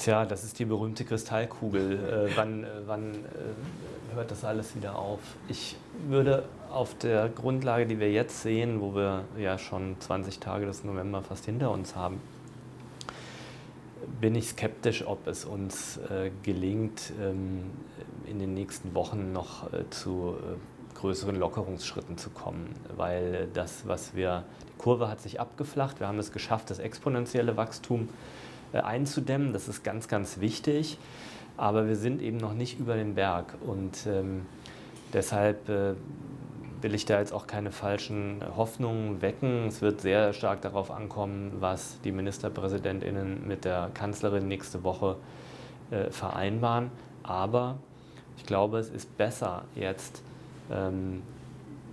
Tja, 0.00 0.24
das 0.24 0.44
ist 0.44 0.58
die 0.58 0.64
berühmte 0.64 1.04
Kristallkugel. 1.04 1.92
Äh, 1.92 2.34
wann, 2.34 2.64
äh, 2.64 2.68
wann 2.86 3.12
äh, 3.16 4.14
hört 4.14 4.30
das 4.30 4.46
alles 4.46 4.74
wieder 4.74 4.96
auf? 4.98 5.20
Ich 5.46 5.76
würde 6.08 6.48
auf 6.70 6.96
der 6.96 7.28
Grundlage, 7.28 7.84
die 7.84 8.00
wir 8.00 8.10
jetzt 8.10 8.40
sehen, 8.40 8.80
wo 8.80 8.94
wir 8.94 9.24
ja 9.36 9.58
schon 9.58 9.96
20 10.00 10.38
Tage 10.38 10.64
des 10.64 10.84
November 10.84 11.20
fast 11.20 11.44
hinter 11.44 11.70
uns 11.70 11.96
haben, 11.96 12.18
bin 14.22 14.34
ich 14.36 14.48
skeptisch, 14.48 15.06
ob 15.06 15.26
es 15.26 15.44
uns 15.44 15.98
äh, 15.98 16.30
gelingt, 16.44 17.12
ähm, 17.20 17.64
in 18.24 18.38
den 18.38 18.54
nächsten 18.54 18.94
Wochen 18.94 19.34
noch 19.34 19.70
äh, 19.70 19.84
zu 19.90 20.34
äh, 20.38 20.98
größeren 20.98 21.36
Lockerungsschritten 21.36 22.16
zu 22.16 22.30
kommen, 22.30 22.74
weil 22.96 23.48
das, 23.52 23.86
was 23.86 24.14
wir, 24.14 24.44
die 24.62 24.78
Kurve 24.78 25.08
hat 25.08 25.20
sich 25.20 25.40
abgeflacht, 25.40 26.00
wir 26.00 26.08
haben 26.08 26.18
es 26.18 26.32
geschafft, 26.32 26.70
das 26.70 26.78
exponentielle 26.78 27.58
Wachstum 27.58 28.08
äh, 28.08 28.49
einzudämmen, 28.78 29.52
das 29.52 29.68
ist 29.68 29.82
ganz, 29.82 30.08
ganz 30.08 30.40
wichtig, 30.40 30.98
aber 31.56 31.88
wir 31.88 31.96
sind 31.96 32.22
eben 32.22 32.36
noch 32.36 32.54
nicht 32.54 32.78
über 32.78 32.94
den 32.94 33.14
Berg 33.14 33.54
und 33.66 34.06
ähm, 34.06 34.46
deshalb 35.12 35.68
äh, 35.68 35.94
will 36.82 36.94
ich 36.94 37.04
da 37.04 37.18
jetzt 37.18 37.32
auch 37.32 37.46
keine 37.46 37.72
falschen 37.72 38.42
Hoffnungen 38.56 39.20
wecken. 39.22 39.66
Es 39.66 39.82
wird 39.82 40.00
sehr 40.00 40.32
stark 40.32 40.62
darauf 40.62 40.90
ankommen, 40.90 41.52
was 41.60 42.00
die 42.02 42.12
Ministerpräsidentinnen 42.12 43.46
mit 43.46 43.64
der 43.64 43.90
Kanzlerin 43.92 44.48
nächste 44.48 44.82
Woche 44.82 45.16
äh, 45.90 46.10
vereinbaren. 46.10 46.90
Aber 47.22 47.78
ich 48.36 48.46
glaube, 48.46 48.78
es 48.78 48.88
ist 48.88 49.16
besser 49.18 49.64
jetzt 49.74 50.22
ähm, 50.70 51.22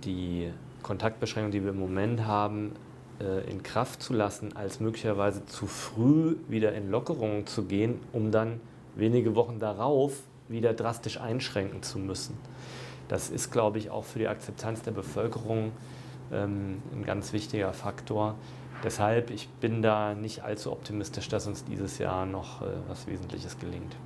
die 0.04 0.50
Kontaktbeschränkungen, 0.82 1.52
die 1.52 1.62
wir 1.62 1.70
im 1.70 1.78
Moment 1.78 2.24
haben, 2.24 2.72
äh, 2.72 2.87
in 3.20 3.62
Kraft 3.62 4.02
zu 4.02 4.12
lassen, 4.12 4.54
als 4.54 4.78
möglicherweise 4.78 5.44
zu 5.46 5.66
früh 5.66 6.36
wieder 6.48 6.72
in 6.72 6.90
Lockerungen 6.90 7.46
zu 7.46 7.64
gehen, 7.64 8.00
um 8.12 8.30
dann 8.30 8.60
wenige 8.94 9.34
Wochen 9.34 9.58
darauf 9.58 10.22
wieder 10.48 10.72
drastisch 10.72 11.20
einschränken 11.20 11.82
zu 11.82 11.98
müssen. 11.98 12.36
Das 13.08 13.30
ist, 13.30 13.50
glaube 13.50 13.78
ich, 13.78 13.90
auch 13.90 14.04
für 14.04 14.18
die 14.18 14.28
Akzeptanz 14.28 14.82
der 14.82 14.92
Bevölkerung 14.92 15.72
ähm, 16.32 16.82
ein 16.92 17.04
ganz 17.04 17.32
wichtiger 17.32 17.72
Faktor. 17.72 18.34
Deshalb, 18.84 19.30
ich 19.30 19.48
bin 19.48 19.82
da 19.82 20.14
nicht 20.14 20.44
allzu 20.44 20.70
optimistisch, 20.70 21.28
dass 21.28 21.46
uns 21.46 21.64
dieses 21.64 21.98
Jahr 21.98 22.26
noch 22.26 22.62
äh, 22.62 22.66
was 22.86 23.06
Wesentliches 23.06 23.58
gelingt. 23.58 23.96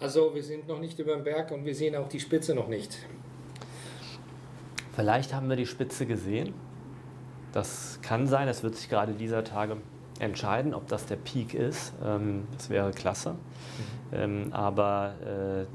Also 0.00 0.34
wir 0.34 0.42
sind 0.42 0.68
noch 0.68 0.80
nicht 0.80 0.98
über 0.98 1.14
dem 1.14 1.24
Berg 1.24 1.50
und 1.50 1.64
wir 1.64 1.74
sehen 1.74 1.96
auch 1.96 2.08
die 2.08 2.20
Spitze 2.20 2.54
noch 2.54 2.68
nicht. 2.68 2.98
Vielleicht 4.94 5.32
haben 5.34 5.48
wir 5.48 5.56
die 5.56 5.66
Spitze 5.66 6.06
gesehen. 6.06 6.52
Das 7.54 8.00
kann 8.02 8.26
sein, 8.26 8.48
es 8.48 8.64
wird 8.64 8.74
sich 8.74 8.88
gerade 8.90 9.12
dieser 9.12 9.44
Tage 9.44 9.76
entscheiden, 10.18 10.74
ob 10.74 10.88
das 10.88 11.06
der 11.06 11.14
Peak 11.14 11.54
ist. 11.54 11.92
Ähm, 12.04 12.48
das 12.56 12.68
wäre 12.68 12.90
klasse. 12.90 13.30
Mhm. 13.30 13.36
Ähm, 14.12 14.52
aber 14.52 15.14
äh, 15.24 15.62
äh 15.62 15.66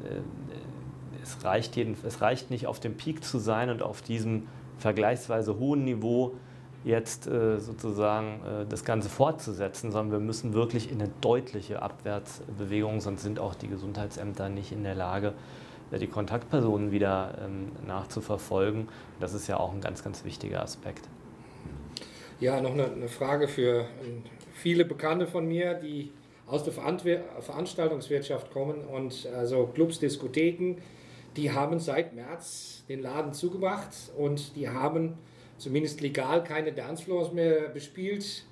es 1.21 1.43
reicht, 1.43 1.75
jeden, 1.75 1.95
es 2.05 2.21
reicht 2.21 2.49
nicht, 2.49 2.65
auf 2.65 2.79
dem 2.79 2.95
Peak 2.95 3.23
zu 3.23 3.39
sein 3.39 3.69
und 3.69 3.83
auf 3.83 4.01
diesem 4.01 4.47
vergleichsweise 4.77 5.59
hohen 5.59 5.83
Niveau 5.83 6.33
jetzt 6.83 7.27
äh, 7.27 7.59
sozusagen 7.59 8.39
das 8.69 8.85
Ganze 8.85 9.09
fortzusetzen, 9.09 9.91
sondern 9.91 10.11
wir 10.13 10.25
müssen 10.25 10.53
wirklich 10.53 10.89
in 10.89 11.01
eine 11.01 11.11
deutliche 11.19 11.81
Abwärtsbewegung, 11.81 13.01
sonst 13.01 13.21
sind 13.21 13.37
auch 13.37 13.53
die 13.53 13.67
Gesundheitsämter 13.67 14.47
nicht 14.47 14.71
in 14.71 14.83
der 14.83 14.95
Lage, 14.95 15.33
die 15.91 16.07
Kontaktpersonen 16.07 16.91
wieder 16.91 17.35
ähm, 17.45 17.73
nachzuverfolgen. 17.85 18.87
Das 19.19 19.33
ist 19.33 19.47
ja 19.47 19.57
auch 19.57 19.73
ein 19.73 19.81
ganz, 19.81 20.03
ganz 20.03 20.23
wichtiger 20.23 20.63
Aspekt. 20.63 21.07
Ja, 22.39 22.61
noch 22.61 22.71
eine, 22.71 22.89
eine 22.89 23.09
Frage 23.09 23.49
für 23.49 23.85
ähm, 24.01 24.23
viele 24.53 24.85
Bekannte 24.85 25.27
von 25.27 25.45
mir, 25.45 25.73
die 25.73 26.11
aus 26.47 26.63
der 26.63 26.71
Veranstaltungswirtschaft 26.71 28.49
kommen 28.51 28.85
und 28.85 29.27
also 29.35 29.67
Clubs, 29.67 29.99
Diskotheken, 29.99 30.77
die 31.35 31.51
haben 31.51 31.79
seit 31.79 32.15
März 32.15 32.85
den 32.87 33.01
Laden 33.01 33.33
zugemacht 33.33 33.89
und 34.17 34.55
die 34.55 34.69
haben 34.69 35.17
zumindest 35.57 35.99
legal 35.99 36.43
keine 36.43 36.71
Dancefloors 36.71 37.33
mehr 37.33 37.67
bespielt. 37.67 38.45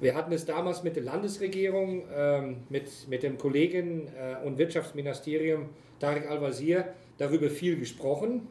Wir 0.00 0.16
hatten 0.16 0.32
es 0.32 0.44
damals 0.44 0.82
mit 0.82 0.96
der 0.96 1.04
Landesregierung, 1.04 2.02
ähm, 2.12 2.56
mit, 2.68 2.90
mit 3.08 3.22
dem 3.22 3.38
Kollegen 3.38 4.08
äh, 4.08 4.44
und 4.44 4.58
Wirtschaftsministerium 4.58 5.68
Tarek 6.00 6.28
Al-Wazir 6.28 6.86
darüber 7.18 7.50
viel 7.50 7.78
gesprochen. 7.78 8.48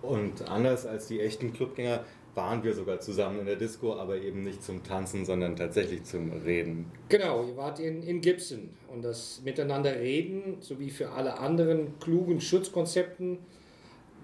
Und 0.00 0.48
anders 0.48 0.86
als 0.86 1.08
die 1.08 1.20
echten 1.20 1.52
Clubgänger 1.52 2.04
waren 2.34 2.62
wir 2.62 2.74
sogar 2.74 3.00
zusammen 3.00 3.40
in 3.40 3.46
der 3.46 3.56
Disco, 3.56 3.94
aber 3.94 4.16
eben 4.16 4.44
nicht 4.44 4.62
zum 4.62 4.82
Tanzen, 4.84 5.24
sondern 5.24 5.56
tatsächlich 5.56 6.04
zum 6.04 6.30
Reden. 6.30 6.90
Genau, 7.08 7.44
ihr 7.44 7.56
wart 7.56 7.80
in, 7.80 8.02
in 8.02 8.20
Gibson 8.20 8.70
und 8.92 9.02
das 9.02 9.42
Miteinander 9.44 9.94
reden, 9.98 10.58
sowie 10.60 10.90
für 10.90 11.10
alle 11.10 11.38
anderen 11.38 11.98
klugen 11.98 12.40
Schutzkonzepten, 12.40 13.38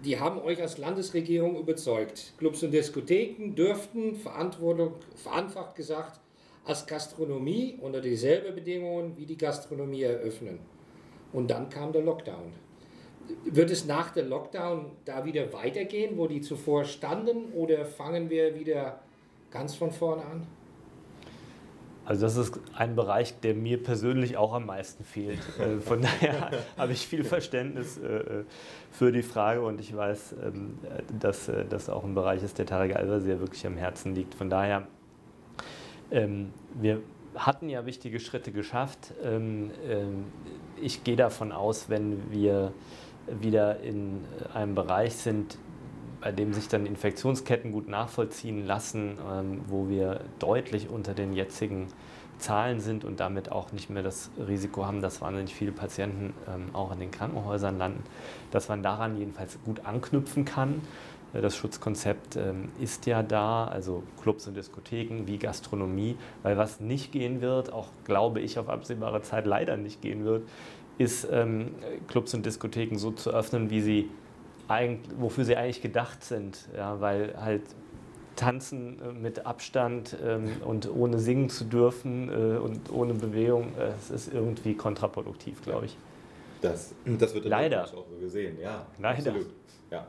die 0.04 0.20
haben 0.20 0.40
euch 0.40 0.60
als 0.60 0.78
Landesregierung 0.78 1.56
überzeugt. 1.56 2.34
Clubs 2.38 2.62
und 2.62 2.72
Diskotheken 2.72 3.54
dürften, 3.54 4.14
Verantwortung, 4.16 4.94
vereinfacht 5.16 5.76
gesagt, 5.76 6.20
als 6.64 6.86
Gastronomie 6.86 7.78
unter 7.80 8.00
dieselben 8.00 8.54
Bedingungen 8.54 9.16
wie 9.16 9.26
die 9.26 9.36
Gastronomie 9.36 10.02
eröffnen. 10.02 10.58
Und 11.32 11.50
dann 11.50 11.68
kam 11.68 11.92
der 11.92 12.02
Lockdown. 12.02 12.52
Wird 13.44 13.70
es 13.70 13.86
nach 13.86 14.10
der 14.10 14.24
Lockdown 14.24 14.92
da 15.04 15.24
wieder 15.24 15.52
weitergehen, 15.52 16.18
wo 16.18 16.26
die 16.26 16.40
zuvor 16.40 16.84
standen, 16.84 17.52
oder 17.52 17.84
fangen 17.84 18.28
wir 18.30 18.58
wieder 18.58 19.00
ganz 19.50 19.74
von 19.74 19.90
vorne 19.90 20.24
an? 20.24 20.46
Also 22.06 22.26
das 22.26 22.36
ist 22.36 22.60
ein 22.74 22.96
Bereich, 22.96 23.40
der 23.40 23.54
mir 23.54 23.82
persönlich 23.82 24.36
auch 24.36 24.52
am 24.52 24.66
meisten 24.66 25.04
fehlt. 25.04 25.38
Äh, 25.54 25.78
von 25.78 26.02
daher 26.02 26.50
habe 26.76 26.92
ich 26.92 27.06
viel 27.06 27.22
Verständnis 27.22 27.96
äh, 27.98 28.42
für 28.90 29.12
die 29.12 29.22
Frage 29.22 29.62
und 29.62 29.80
ich 29.80 29.94
weiß, 29.94 30.34
ähm, 30.44 30.78
dass 31.18 31.50
das 31.70 31.88
auch 31.88 32.02
ein 32.02 32.14
Bereich 32.14 32.42
ist, 32.42 32.58
der 32.58 32.66
Tarek 32.66 32.96
Alva 32.96 33.20
sehr 33.20 33.38
wirklich 33.38 33.64
am 33.66 33.76
Herzen 33.76 34.14
liegt. 34.14 34.34
Von 34.34 34.50
daher, 34.50 34.88
ähm, 36.10 36.52
wir 36.74 37.00
hatten 37.36 37.68
ja 37.68 37.86
wichtige 37.86 38.18
Schritte 38.18 38.50
geschafft. 38.50 39.14
Ähm, 39.22 39.70
ich 40.80 41.04
gehe 41.04 41.16
davon 41.16 41.52
aus, 41.52 41.88
wenn 41.88 42.32
wir 42.32 42.72
wieder 43.26 43.80
in 43.80 44.24
einem 44.52 44.74
Bereich 44.74 45.14
sind, 45.14 45.58
bei 46.20 46.32
dem 46.32 46.52
sich 46.54 46.68
dann 46.68 46.86
Infektionsketten 46.86 47.72
gut 47.72 47.88
nachvollziehen 47.88 48.66
lassen, 48.66 49.18
ähm, 49.30 49.60
wo 49.68 49.88
wir 49.88 50.20
deutlich 50.38 50.88
unter 50.88 51.12
den 51.14 51.34
jetzigen 51.34 51.88
Zahlen 52.38 52.80
sind 52.80 53.04
und 53.04 53.20
damit 53.20 53.52
auch 53.52 53.72
nicht 53.72 53.90
mehr 53.90 54.02
das 54.02 54.30
Risiko 54.38 54.86
haben, 54.86 55.00
dass 55.00 55.20
wahnsinnig 55.20 55.54
viele 55.54 55.72
Patienten 55.72 56.34
ähm, 56.48 56.74
auch 56.74 56.92
in 56.92 57.00
den 57.00 57.10
Krankenhäusern 57.10 57.78
landen, 57.78 58.02
dass 58.50 58.68
man 58.68 58.82
daran 58.82 59.16
jedenfalls 59.16 59.58
gut 59.64 59.84
anknüpfen 59.84 60.44
kann. 60.44 60.80
Äh, 61.34 61.40
das 61.40 61.56
Schutzkonzept 61.56 62.36
ähm, 62.36 62.70
ist 62.80 63.06
ja 63.06 63.22
da, 63.22 63.66
also 63.66 64.02
Clubs 64.22 64.46
und 64.46 64.56
Diskotheken 64.56 65.26
wie 65.26 65.38
Gastronomie, 65.38 66.16
weil 66.42 66.56
was 66.56 66.80
nicht 66.80 67.12
gehen 67.12 67.40
wird, 67.40 67.72
auch 67.72 67.88
glaube 68.04 68.40
ich 68.40 68.58
auf 68.58 68.68
absehbare 68.68 69.22
Zeit 69.22 69.46
leider 69.46 69.76
nicht 69.76 70.00
gehen 70.00 70.24
wird, 70.24 70.42
ist, 70.98 71.26
ähm, 71.30 71.72
Clubs 72.08 72.34
und 72.34 72.46
Diskotheken 72.46 72.96
so 72.98 73.10
zu 73.10 73.30
öffnen, 73.30 73.70
wie 73.70 73.80
sie 73.80 74.10
wofür 75.18 75.44
sie 75.44 75.56
eigentlich 75.56 75.82
gedacht 75.82 76.24
sind. 76.24 76.68
Ja, 76.74 77.00
weil 77.00 77.34
halt 77.38 77.62
tanzen 78.36 79.00
äh, 79.00 79.12
mit 79.12 79.46
Abstand 79.46 80.16
ähm, 80.24 80.50
und 80.64 80.90
ohne 80.90 81.18
singen 81.18 81.48
zu 81.48 81.64
dürfen 81.64 82.28
äh, 82.28 82.58
und 82.58 82.90
ohne 82.92 83.14
Bewegung, 83.14 83.72
äh, 83.78 83.92
es 83.98 84.10
ist 84.10 84.32
irgendwie 84.32 84.74
kontraproduktiv, 84.74 85.62
glaube 85.62 85.86
ich. 85.86 85.96
Das, 86.60 86.94
das 87.04 87.34
wird 87.34 87.44
Leider. 87.44 87.84
auch 87.84 87.88
so 87.88 88.06
gesehen, 88.20 88.58
ja. 88.60 88.86
Leider. 88.98 89.32
Absolut. 89.32 89.54
Ja. 89.90 90.06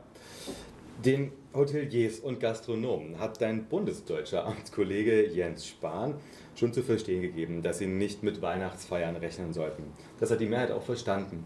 Den 1.04 1.32
Hoteliers 1.52 2.20
und 2.20 2.40
Gastronomen 2.40 3.18
hat 3.18 3.40
dein 3.40 3.66
bundesdeutscher 3.66 4.46
Amtskollege 4.46 5.26
Jens 5.26 5.66
Spahn 5.66 6.14
schon 6.58 6.72
zu 6.72 6.82
verstehen 6.82 7.22
gegeben, 7.22 7.62
dass 7.62 7.78
sie 7.78 7.86
nicht 7.86 8.22
mit 8.22 8.42
Weihnachtsfeiern 8.42 9.16
rechnen 9.16 9.52
sollten. 9.52 9.84
Das 10.18 10.30
hat 10.30 10.40
die 10.40 10.46
Mehrheit 10.46 10.70
auch 10.70 10.82
verstanden. 10.82 11.44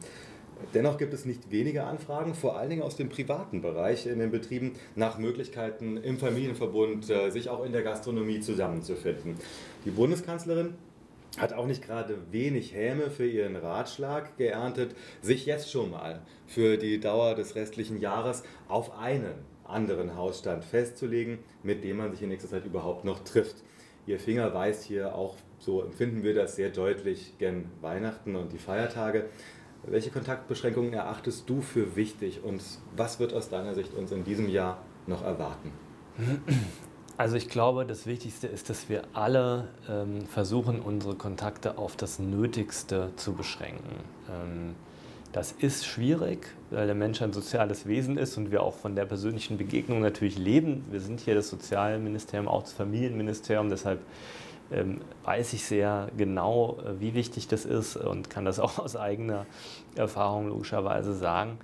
Dennoch 0.74 0.98
gibt 0.98 1.14
es 1.14 1.24
nicht 1.24 1.50
wenige 1.50 1.84
Anfragen, 1.84 2.34
vor 2.34 2.58
allen 2.58 2.70
Dingen 2.70 2.82
aus 2.82 2.96
dem 2.96 3.08
privaten 3.08 3.62
Bereich 3.62 4.06
in 4.06 4.18
den 4.18 4.30
Betrieben, 4.30 4.74
nach 4.94 5.18
Möglichkeiten 5.18 5.96
im 5.96 6.18
Familienverbund 6.18 7.08
äh, 7.08 7.30
sich 7.30 7.48
auch 7.48 7.64
in 7.64 7.72
der 7.72 7.82
Gastronomie 7.82 8.40
zusammenzufinden. 8.40 9.36
Die 9.84 9.90
Bundeskanzlerin 9.90 10.74
hat 11.38 11.52
auch 11.52 11.66
nicht 11.66 11.82
gerade 11.82 12.16
wenig 12.30 12.74
Häme 12.74 13.10
für 13.10 13.26
ihren 13.26 13.56
Ratschlag 13.56 14.36
geerntet, 14.36 14.94
sich 15.22 15.46
jetzt 15.46 15.70
schon 15.70 15.90
mal 15.90 16.22
für 16.46 16.76
die 16.76 17.00
Dauer 17.00 17.34
des 17.34 17.54
restlichen 17.54 18.00
Jahres 18.00 18.42
auf 18.68 18.98
einen 18.98 19.34
anderen 19.64 20.16
Hausstand 20.16 20.64
festzulegen, 20.64 21.38
mit 21.62 21.84
dem 21.84 21.98
man 21.98 22.10
sich 22.10 22.22
in 22.22 22.28
nächster 22.28 22.48
Zeit 22.48 22.66
überhaupt 22.66 23.04
noch 23.04 23.22
trifft. 23.24 23.56
Ihr 24.10 24.18
Finger 24.18 24.52
weist 24.52 24.82
hier 24.82 25.14
auch, 25.14 25.36
so 25.60 25.82
empfinden 25.82 26.24
wir 26.24 26.34
das 26.34 26.56
sehr 26.56 26.70
deutlich, 26.70 27.38
gen 27.38 27.66
Weihnachten 27.80 28.34
und 28.34 28.52
die 28.52 28.58
Feiertage. 28.58 29.26
Welche 29.84 30.10
Kontaktbeschränkungen 30.10 30.92
erachtest 30.92 31.48
du 31.48 31.60
für 31.60 31.94
wichtig 31.94 32.42
und 32.42 32.60
was 32.96 33.20
wird 33.20 33.32
aus 33.32 33.50
deiner 33.50 33.72
Sicht 33.72 33.94
uns 33.94 34.10
in 34.10 34.24
diesem 34.24 34.48
Jahr 34.48 34.82
noch 35.06 35.22
erwarten? 35.22 35.70
Also 37.16 37.36
ich 37.36 37.50
glaube, 37.50 37.84
das 37.84 38.06
Wichtigste 38.06 38.46
ist, 38.46 38.68
dass 38.70 38.88
wir 38.88 39.02
alle 39.12 39.68
ähm, 39.88 40.26
versuchen, 40.26 40.80
unsere 40.80 41.14
Kontakte 41.14 41.76
auf 41.76 41.94
das 41.94 42.18
Nötigste 42.18 43.10
zu 43.16 43.34
beschränken. 43.34 43.94
Ähm, 44.28 44.74
das 45.32 45.52
ist 45.52 45.86
schwierig, 45.86 46.48
weil 46.70 46.86
der 46.86 46.94
Mensch 46.94 47.22
ein 47.22 47.32
soziales 47.32 47.86
Wesen 47.86 48.18
ist 48.18 48.36
und 48.36 48.50
wir 48.50 48.62
auch 48.62 48.74
von 48.74 48.96
der 48.96 49.04
persönlichen 49.04 49.58
Begegnung 49.58 50.00
natürlich 50.00 50.36
leben. 50.38 50.84
Wir 50.90 51.00
sind 51.00 51.20
hier 51.20 51.34
das 51.34 51.48
Sozialministerium, 51.48 52.48
auch 52.48 52.62
das 52.62 52.72
Familienministerium, 52.72 53.68
deshalb 53.70 54.00
ähm, 54.72 55.00
weiß 55.24 55.52
ich 55.52 55.64
sehr 55.64 56.08
genau, 56.16 56.78
äh, 56.84 57.00
wie 57.00 57.14
wichtig 57.14 57.48
das 57.48 57.64
ist 57.64 57.96
und 57.96 58.30
kann 58.30 58.44
das 58.44 58.58
auch 58.60 58.78
aus 58.78 58.96
eigener 58.96 59.46
Erfahrung 59.94 60.48
logischerweise 60.48 61.14
sagen. 61.14 61.58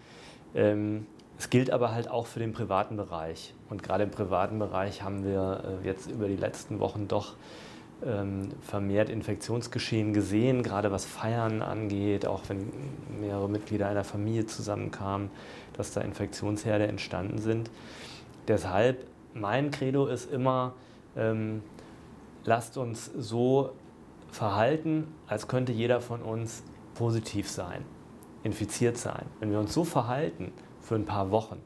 Ähm, 0.54 1.06
es 1.38 1.50
gilt 1.50 1.70
aber 1.70 1.92
halt 1.92 2.08
auch 2.08 2.26
für 2.26 2.38
den 2.38 2.52
privaten 2.52 2.96
Bereich. 2.96 3.52
Und 3.68 3.82
gerade 3.82 4.04
im 4.04 4.10
privaten 4.10 4.58
Bereich 4.58 5.02
haben 5.02 5.24
wir 5.24 5.80
äh, 5.82 5.86
jetzt 5.86 6.10
über 6.10 6.28
die 6.28 6.36
letzten 6.36 6.78
Wochen 6.78 7.08
doch 7.08 7.34
vermehrt 8.60 9.08
Infektionsgeschehen 9.08 10.12
gesehen, 10.12 10.62
gerade 10.62 10.92
was 10.92 11.06
Feiern 11.06 11.62
angeht, 11.62 12.26
auch 12.26 12.42
wenn 12.48 12.70
mehrere 13.20 13.48
Mitglieder 13.48 13.88
einer 13.88 14.04
Familie 14.04 14.46
zusammenkamen, 14.46 15.30
dass 15.72 15.92
da 15.92 16.02
Infektionsherde 16.02 16.86
entstanden 16.86 17.38
sind. 17.38 17.70
Deshalb, 18.48 19.06
mein 19.32 19.70
Credo 19.70 20.06
ist 20.06 20.30
immer, 20.30 20.74
ähm, 21.16 21.62
lasst 22.44 22.76
uns 22.76 23.10
so 23.16 23.72
verhalten, 24.30 25.08
als 25.26 25.48
könnte 25.48 25.72
jeder 25.72 26.00
von 26.02 26.20
uns 26.20 26.62
positiv 26.94 27.48
sein, 27.48 27.82
infiziert 28.42 28.98
sein. 28.98 29.24
Wenn 29.40 29.50
wir 29.50 29.58
uns 29.58 29.72
so 29.72 29.84
verhalten 29.84 30.52
für 30.82 30.96
ein 30.96 31.06
paar 31.06 31.30
Wochen, 31.30 31.60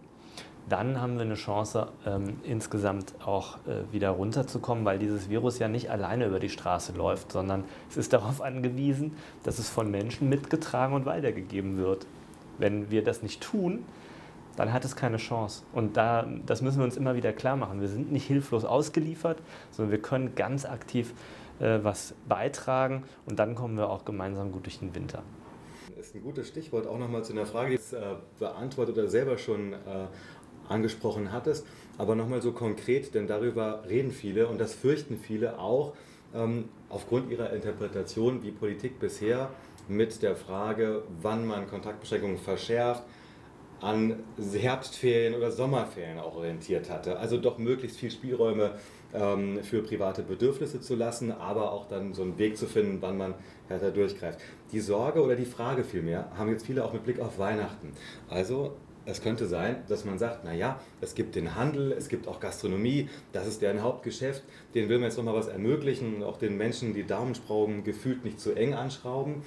dann 0.68 1.00
haben 1.00 1.16
wir 1.16 1.22
eine 1.22 1.34
Chance, 1.34 1.88
ähm, 2.06 2.38
insgesamt 2.44 3.14
auch 3.24 3.56
äh, 3.66 3.92
wieder 3.92 4.10
runterzukommen, 4.10 4.84
weil 4.84 4.98
dieses 4.98 5.28
Virus 5.28 5.58
ja 5.58 5.68
nicht 5.68 5.90
alleine 5.90 6.26
über 6.26 6.38
die 6.38 6.48
Straße 6.48 6.92
läuft, 6.92 7.32
sondern 7.32 7.64
es 7.88 7.96
ist 7.96 8.12
darauf 8.12 8.40
angewiesen, 8.42 9.16
dass 9.42 9.58
es 9.58 9.68
von 9.68 9.90
Menschen 9.90 10.28
mitgetragen 10.28 10.94
und 10.94 11.06
weitergegeben 11.06 11.76
wird. 11.76 12.06
Wenn 12.58 12.90
wir 12.90 13.02
das 13.02 13.22
nicht 13.22 13.40
tun, 13.40 13.84
dann 14.56 14.72
hat 14.72 14.84
es 14.84 14.94
keine 14.94 15.16
Chance. 15.16 15.62
Und 15.72 15.96
da, 15.96 16.26
das 16.46 16.60
müssen 16.60 16.78
wir 16.78 16.84
uns 16.84 16.96
immer 16.96 17.14
wieder 17.14 17.32
klar 17.32 17.56
machen. 17.56 17.80
Wir 17.80 17.88
sind 17.88 18.12
nicht 18.12 18.26
hilflos 18.26 18.64
ausgeliefert, 18.64 19.38
sondern 19.70 19.92
wir 19.92 20.02
können 20.02 20.34
ganz 20.34 20.66
aktiv 20.66 21.14
äh, 21.60 21.78
was 21.82 22.14
beitragen 22.28 23.04
und 23.26 23.38
dann 23.38 23.54
kommen 23.54 23.76
wir 23.76 23.90
auch 23.90 24.04
gemeinsam 24.04 24.52
gut 24.52 24.66
durch 24.66 24.78
den 24.78 24.94
Winter. 24.94 25.22
Das 25.96 26.06
ist 26.06 26.14
ein 26.14 26.22
gutes 26.22 26.48
Stichwort 26.48 26.86
auch 26.86 26.98
nochmal 26.98 27.22
zu 27.22 27.34
einer 27.34 27.44
Frage, 27.44 27.76
die 27.76 27.90
du 27.90 27.96
äh, 27.96 28.16
beantwortet 28.38 28.96
oder 28.96 29.08
selber 29.08 29.36
schon 29.36 29.74
äh, 29.74 29.76
angesprochen 30.70 31.32
hattest. 31.32 31.66
Aber 31.98 32.14
nochmal 32.14 32.40
so 32.40 32.52
konkret, 32.52 33.14
denn 33.14 33.26
darüber 33.26 33.84
reden 33.88 34.10
viele 34.10 34.48
und 34.48 34.58
das 34.58 34.72
fürchten 34.72 35.18
viele 35.18 35.58
auch 35.58 35.94
ähm, 36.34 36.68
aufgrund 36.88 37.30
ihrer 37.30 37.52
Interpretation, 37.52 38.42
wie 38.42 38.50
Politik 38.50 38.98
bisher 39.00 39.50
mit 39.88 40.22
der 40.22 40.36
Frage, 40.36 41.02
wann 41.20 41.46
man 41.46 41.68
Kontaktbeschränkungen 41.68 42.38
verschärft, 42.38 43.02
an 43.80 44.16
Herbstferien 44.38 45.34
oder 45.34 45.50
Sommerferien 45.50 46.18
auch 46.18 46.36
orientiert 46.36 46.90
hatte. 46.90 47.18
Also 47.18 47.38
doch 47.38 47.58
möglichst 47.58 47.98
viel 47.98 48.10
Spielräume 48.10 48.72
ähm, 49.14 49.60
für 49.62 49.82
private 49.82 50.22
Bedürfnisse 50.22 50.80
zu 50.80 50.94
lassen, 50.94 51.32
aber 51.32 51.72
auch 51.72 51.88
dann 51.88 52.12
so 52.12 52.22
einen 52.22 52.38
Weg 52.38 52.58
zu 52.58 52.66
finden, 52.66 52.98
wann 53.00 53.16
man 53.16 53.34
härter 53.68 53.90
durchgreift. 53.90 54.38
Die 54.72 54.80
Sorge 54.80 55.22
oder 55.22 55.34
die 55.34 55.46
Frage 55.46 55.82
vielmehr 55.82 56.30
haben 56.36 56.50
jetzt 56.50 56.66
viele 56.66 56.84
auch 56.84 56.92
mit 56.92 57.04
Blick 57.04 57.20
auf 57.20 57.38
Weihnachten. 57.38 57.92
Also 58.28 58.76
es 59.06 59.22
könnte 59.22 59.46
sein, 59.46 59.82
dass 59.88 60.04
man 60.04 60.18
sagt, 60.18 60.44
naja, 60.44 60.78
es 61.00 61.14
gibt 61.14 61.34
den 61.34 61.54
Handel, 61.54 61.92
es 61.92 62.08
gibt 62.08 62.28
auch 62.28 62.40
Gastronomie, 62.40 63.08
das 63.32 63.46
ist 63.46 63.62
deren 63.62 63.82
Hauptgeschäft, 63.82 64.42
denen 64.74 64.88
will 64.88 64.98
man 64.98 65.08
jetzt 65.08 65.16
nochmal 65.16 65.34
was 65.34 65.48
ermöglichen, 65.48 66.22
auch 66.22 66.38
den 66.38 66.56
Menschen 66.56 66.94
die 66.94 67.04
Daumenschrauben 67.04 67.84
gefühlt 67.84 68.24
nicht 68.24 68.40
zu 68.40 68.52
eng 68.54 68.74
anschrauben. 68.74 69.42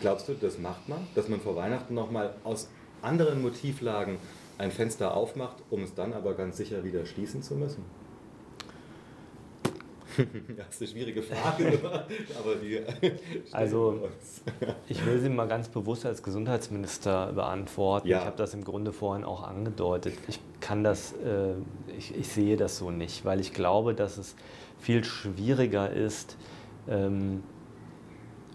Glaubst 0.00 0.28
du, 0.28 0.34
das 0.34 0.58
macht 0.58 0.88
man, 0.88 1.06
dass 1.14 1.28
man 1.28 1.40
vor 1.40 1.56
Weihnachten 1.56 1.94
nochmal 1.94 2.34
aus 2.44 2.68
anderen 3.02 3.42
Motivlagen 3.42 4.18
ein 4.58 4.70
Fenster 4.70 5.16
aufmacht, 5.16 5.56
um 5.70 5.82
es 5.82 5.94
dann 5.94 6.12
aber 6.12 6.34
ganz 6.34 6.56
sicher 6.56 6.84
wieder 6.84 7.04
schließen 7.04 7.42
zu 7.42 7.54
müssen? 7.54 7.84
das 10.56 10.74
ist 10.74 10.82
eine 10.82 10.90
schwierige 10.90 11.22
Frage, 11.22 11.78
aber 12.38 12.54
die. 12.56 12.80
Also, 13.52 14.08
ich 14.88 15.04
will 15.04 15.20
sie 15.20 15.28
mal 15.28 15.48
ganz 15.48 15.68
bewusst 15.68 16.06
als 16.06 16.22
Gesundheitsminister 16.22 17.32
beantworten. 17.32 18.08
Ja. 18.08 18.18
Ich 18.18 18.24
habe 18.24 18.36
das 18.36 18.54
im 18.54 18.64
Grunde 18.64 18.92
vorhin 18.92 19.24
auch 19.24 19.42
angedeutet. 19.42 20.14
Ich 20.28 20.40
kann 20.60 20.84
das, 20.84 21.12
äh, 21.12 21.54
ich, 21.96 22.16
ich, 22.16 22.28
sehe 22.28 22.56
das 22.56 22.78
so 22.78 22.90
nicht, 22.90 23.24
weil 23.24 23.40
ich 23.40 23.52
glaube, 23.52 23.94
dass 23.94 24.18
es 24.18 24.36
viel 24.78 25.04
schwieriger 25.04 25.90
ist, 25.90 26.36
ähm, 26.88 27.42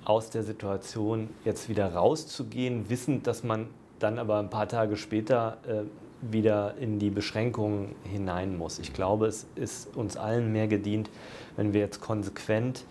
aus 0.05 0.29
der 0.29 0.43
Situation 0.43 1.29
jetzt 1.43 1.69
wieder 1.69 1.93
rauszugehen, 1.93 2.89
wissend, 2.89 3.27
dass 3.27 3.43
man 3.43 3.67
dann 3.99 4.19
aber 4.19 4.39
ein 4.39 4.49
paar 4.49 4.67
Tage 4.67 4.95
später 4.95 5.57
äh, 5.67 5.83
wieder 6.21 6.75
in 6.79 6.99
die 6.99 7.09
Beschränkungen 7.09 7.95
hinein 8.03 8.57
muss. 8.57 8.79
Ich 8.79 8.93
glaube, 8.93 9.27
es 9.27 9.45
ist 9.55 9.95
uns 9.95 10.17
allen 10.17 10.51
mehr 10.51 10.67
gedient, 10.67 11.09
wenn 11.55 11.73
wir 11.73 11.81
jetzt 11.81 12.01
konsequent 12.01 12.85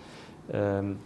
ähm, 0.53 0.99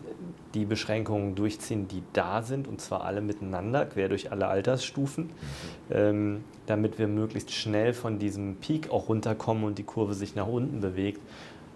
die 0.52 0.66
Beschränkungen 0.66 1.34
durchziehen, 1.34 1.88
die 1.88 2.02
da 2.12 2.42
sind, 2.42 2.68
und 2.68 2.80
zwar 2.80 3.04
alle 3.04 3.22
miteinander, 3.22 3.86
quer 3.86 4.08
durch 4.08 4.32
alle 4.32 4.48
Altersstufen, 4.48 5.24
mhm. 5.24 5.30
ähm, 5.90 6.44
damit 6.66 6.98
wir 6.98 7.08
möglichst 7.08 7.52
schnell 7.52 7.94
von 7.94 8.18
diesem 8.18 8.56
Peak 8.56 8.90
auch 8.90 9.08
runterkommen 9.08 9.64
und 9.64 9.78
die 9.78 9.84
Kurve 9.84 10.14
sich 10.14 10.34
nach 10.34 10.46
unten 10.46 10.80
bewegt. 10.80 11.20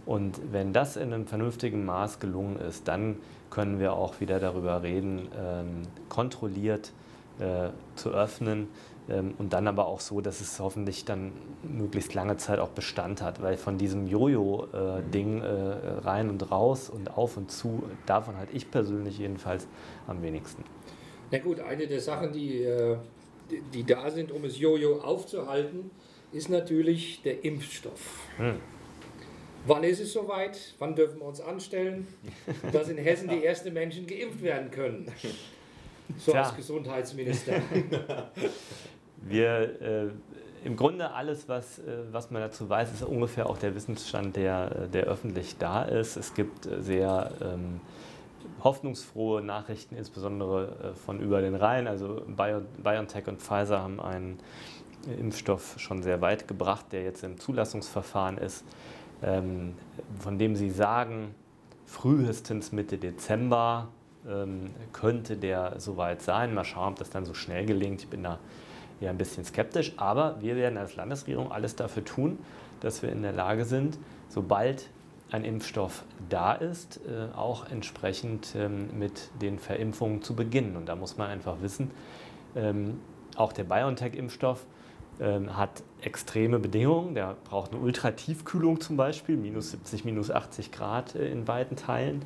Und 0.05 0.39
wenn 0.53 0.75
das 0.75 0.97
in 0.97 1.15
einem 1.15 1.27
vernünftigen 1.27 1.87
Maß 1.87 2.21
gelungen 2.21 2.59
ist, 2.59 2.87
dann 2.87 3.17
können 3.49 3.79
wir 3.79 3.95
auch 3.95 4.21
wieder 4.21 4.41
darüber 4.41 4.83
reden, 4.83 5.29
ähm, 5.39 5.83
kontrolliert 6.11 6.93
äh, 7.39 7.71
zu 7.95 8.11
öffnen 8.11 8.69
und 9.07 9.53
dann 9.53 9.69
aber 9.69 9.87
auch 9.87 10.01
so, 10.01 10.23
dass 10.23 10.41
es 10.41 10.59
hoffentlich 10.61 11.05
dann 11.05 11.33
möglichst 11.63 12.15
lange 12.15 12.39
Zeit 12.39 12.59
auch 12.59 12.71
Bestand 12.71 13.21
hat, 13.21 13.43
weil 13.43 13.59
von 13.59 13.77
diesem 13.77 14.07
Jojo-Ding 14.07 15.43
äh, 15.43 15.47
rein 16.05 16.31
und 16.31 16.51
raus 16.51 16.89
und 16.89 17.17
auf 17.17 17.37
und 17.37 17.51
zu, 17.51 17.83
davon 18.07 18.39
halte 18.39 18.55
ich 18.55 18.71
persönlich 18.71 19.19
jedenfalls 19.19 19.67
am 20.07 20.23
wenigsten. 20.23 20.65
Na 21.31 21.39
gut, 21.39 21.61
eine 21.61 21.87
der 21.87 22.01
Sachen, 22.01 22.33
die, 22.33 22.63
äh, 22.63 22.97
die 23.75 23.85
da 23.85 24.11
sind, 24.11 24.33
um 24.33 24.45
es 24.45 24.59
Jojo 24.59 25.01
aufzuhalten, 25.01 25.91
ist 26.33 26.49
natürlich 26.49 27.21
der 27.23 27.45
Impfstoff. 27.45 28.21
Hm. 28.39 28.55
Wann 29.67 29.85
ist 29.85 30.01
es 30.01 30.13
soweit? 30.13 30.75
Wann 30.79 30.95
dürfen 30.95 31.21
wir 31.21 31.27
uns 31.27 31.41
anstellen, 31.41 32.07
dass 32.73 32.89
in 32.89 32.99
Hessen 32.99 33.29
die 33.29 33.45
ersten 33.45 33.73
Menschen 33.73 34.07
geimpft 34.07 34.43
werden 34.43 34.71
können? 34.71 35.13
So 36.19 36.33
Tja. 36.33 36.43
als 36.43 36.57
Gesundheitsminister. 36.57 37.55
Wir, 39.17 39.81
äh, 39.81 40.11
im 40.65 40.77
Grunde 40.77 41.13
alles, 41.13 41.49
was, 41.49 41.79
äh, 41.79 41.83
was 42.11 42.31
man 42.31 42.43
dazu 42.43 42.69
weiß, 42.69 42.93
ist 42.93 43.03
ungefähr 43.03 43.49
auch 43.49 43.59
der 43.59 43.75
Wissensstand, 43.75 44.37
der, 44.37 44.89
der 44.89 45.05
öffentlich 45.05 45.57
da 45.59 45.83
ist. 45.83 46.17
Es 46.17 46.35
gibt 46.35 46.67
äh, 46.67 46.83
sehr 46.83 47.31
ähm, 47.43 47.81
hoffnungsfrohe 48.63 49.43
Nachrichten, 49.43 49.97
insbesondere 49.97 50.93
äh, 50.93 50.95
von 50.95 51.21
über 51.21 51.41
den 51.41 51.55
Rhein. 51.55 51.87
Also 51.87 52.23
Bio, 52.27 52.63
BioNTech 52.83 53.27
und 53.29 53.41
Pfizer 53.41 53.83
haben 53.83 54.01
einen 54.01 54.39
Impfstoff 55.19 55.75
schon 55.79 56.03
sehr 56.03 56.21
weit 56.21 56.49
gebracht, 56.49 56.87
der 56.93 57.03
jetzt 57.03 57.25
im 57.25 57.39
Zulassungsverfahren 57.39 58.39
ist, 58.39 58.65
ähm, 59.23 59.75
von 60.19 60.39
dem 60.39 60.57
sie 60.57 60.71
sagen, 60.71 61.35
frühestens 61.87 62.73
Mitte 62.73 62.97
Dezember 62.97 63.89
könnte 64.93 65.37
der 65.37 65.75
soweit 65.79 66.23
sein. 66.23 66.55
Mal 66.55 66.65
schauen, 66.65 66.93
ob 66.93 66.99
das 66.99 67.11
dann 67.11 67.25
so 67.25 67.35
schnell 67.35 67.67
gelingt. 67.67 68.03
Ich 68.03 68.09
bin 68.09 68.23
da 68.23 68.39
ja 69.01 69.11
ein 69.11 69.19
bisschen 69.19 69.45
skeptisch, 69.45 69.93
aber 69.97 70.41
wir 70.41 70.57
werden 70.57 70.79
als 70.79 70.97
Landesregierung 70.97 71.53
alles 71.53 71.77
dafür 71.77 72.05
tun, 72.05 72.39
dass 72.81 73.03
wir 73.03 73.11
in 73.11 73.23
der 73.23 73.33
Lage 73.33 73.65
sind, 73.65 73.99
sobald 74.29 74.89
ein 75.31 75.45
Impfstoff 75.45 76.05
da 76.29 76.53
ist, 76.53 77.01
äh, 77.07 77.35
auch 77.37 77.69
entsprechend 77.71 78.55
ähm, 78.57 78.99
mit 78.99 79.31
den 79.43 79.59
Verimpfungen 79.59 80.23
zu 80.23 80.35
beginnen. 80.35 80.77
Und 80.77 80.87
da 80.89 80.97
muss 80.97 81.17
man 81.19 81.29
einfach 81.29 81.61
wissen, 81.61 81.91
Ähm, 82.57 83.01
auch 83.37 83.53
der 83.53 83.65
BioNTech-Impfstoff 83.65 84.65
ähm, 85.21 85.57
hat 85.57 85.83
extreme 86.01 86.59
Bedingungen. 86.59 87.15
Der 87.15 87.37
braucht 87.45 87.73
eine 87.73 87.81
Ultratiefkühlung 87.81 88.81
zum 88.81 88.97
Beispiel, 88.97 89.37
minus 89.37 89.71
70, 89.73 90.05
minus 90.05 90.31
80 90.31 90.73
Grad 90.73 91.15
äh, 91.15 91.29
in 91.31 91.49
weiten 91.49 91.77
Teilen. 91.77 92.23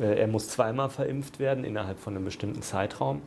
Äh, 0.00 0.20
er 0.20 0.26
muss 0.26 0.48
zweimal 0.48 0.90
verimpft 0.90 1.38
werden 1.38 1.64
innerhalb 1.64 1.98
von 1.98 2.14
einem 2.14 2.24
bestimmten 2.24 2.62
Zeitraum. 2.62 3.22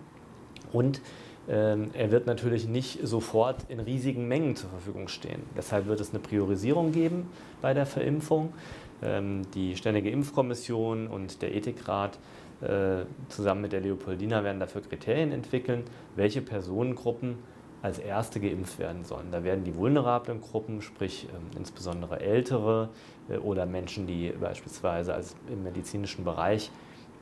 Und 0.72 1.02
ähm, 1.48 1.90
er 1.94 2.12
wird 2.12 2.28
natürlich 2.28 2.68
nicht 2.68 3.00
sofort 3.08 3.66
in 3.70 3.80
riesigen 3.80 4.28
Mengen 4.28 4.56
zur 4.56 4.70
Verfügung 4.70 5.08
stehen. 5.08 5.42
Deshalb 5.58 5.88
wird 5.88 6.00
es 6.00 6.12
eine 6.12 6.20
Priorisierung 6.20 6.92
geben 6.92 7.28
bei 7.62 7.74
der 7.74 7.86
Verimpfung. 7.86 8.54
Ähm, 9.02 9.44
die 9.56 9.76
Ständige 9.76 10.12
Impfkommission 10.12 11.08
und 11.08 11.42
der 11.42 11.56
Ethikrat 11.56 12.20
äh, 12.62 13.06
zusammen 13.30 13.62
mit 13.62 13.72
der 13.72 13.82
Leopoldina 13.82 14.44
werden 14.44 14.60
dafür 14.60 14.82
Kriterien 14.82 15.32
entwickeln, 15.32 15.84
welche 16.16 16.42
Personengruppen 16.42 17.38
als 17.82 18.00
erste 18.00 18.40
geimpft 18.40 18.80
werden 18.80 19.04
sollen. 19.04 19.32
Da 19.32 19.44
werden 19.44 19.64
die 19.64 19.76
vulnerablen 19.76 20.42
Gruppen, 20.42 20.82
sprich 20.82 21.28
ähm, 21.34 21.58
insbesondere 21.58 22.20
Ältere 22.20 22.90
äh, 23.30 23.38
oder 23.38 23.66
Menschen, 23.66 24.08
die 24.08 24.30
beispielsweise 24.32 25.14
als 25.14 25.36
im 25.48 25.64
medizinischen 25.64 26.26
Bereich 26.26 26.72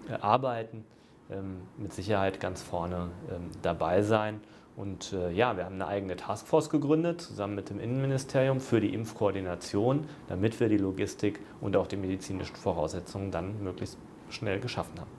äh, 0.09 0.13
arbeiten, 0.13 0.83
ähm, 1.29 1.57
mit 1.77 1.93
Sicherheit 1.93 2.39
ganz 2.39 2.61
vorne 2.61 3.09
ähm, 3.29 3.49
dabei 3.61 4.01
sein. 4.01 4.41
Und 4.75 5.11
äh, 5.13 5.31
ja, 5.31 5.57
wir 5.57 5.65
haben 5.65 5.75
eine 5.75 5.87
eigene 5.87 6.15
Taskforce 6.15 6.69
gegründet, 6.69 7.21
zusammen 7.21 7.55
mit 7.55 7.71
dem 7.71 7.79
Innenministerium 7.79 8.59
für 8.59 8.79
die 8.79 8.93
Impfkoordination, 8.93 10.07
damit 10.27 10.59
wir 10.59 10.69
die 10.69 10.77
Logistik 10.77 11.39
und 11.61 11.75
auch 11.75 11.87
die 11.87 11.97
medizinischen 11.97 12.55
Voraussetzungen 12.55 13.31
dann 13.31 13.63
möglichst 13.63 13.97
schnell 14.29 14.59
geschaffen 14.59 14.99
haben. 14.99 15.09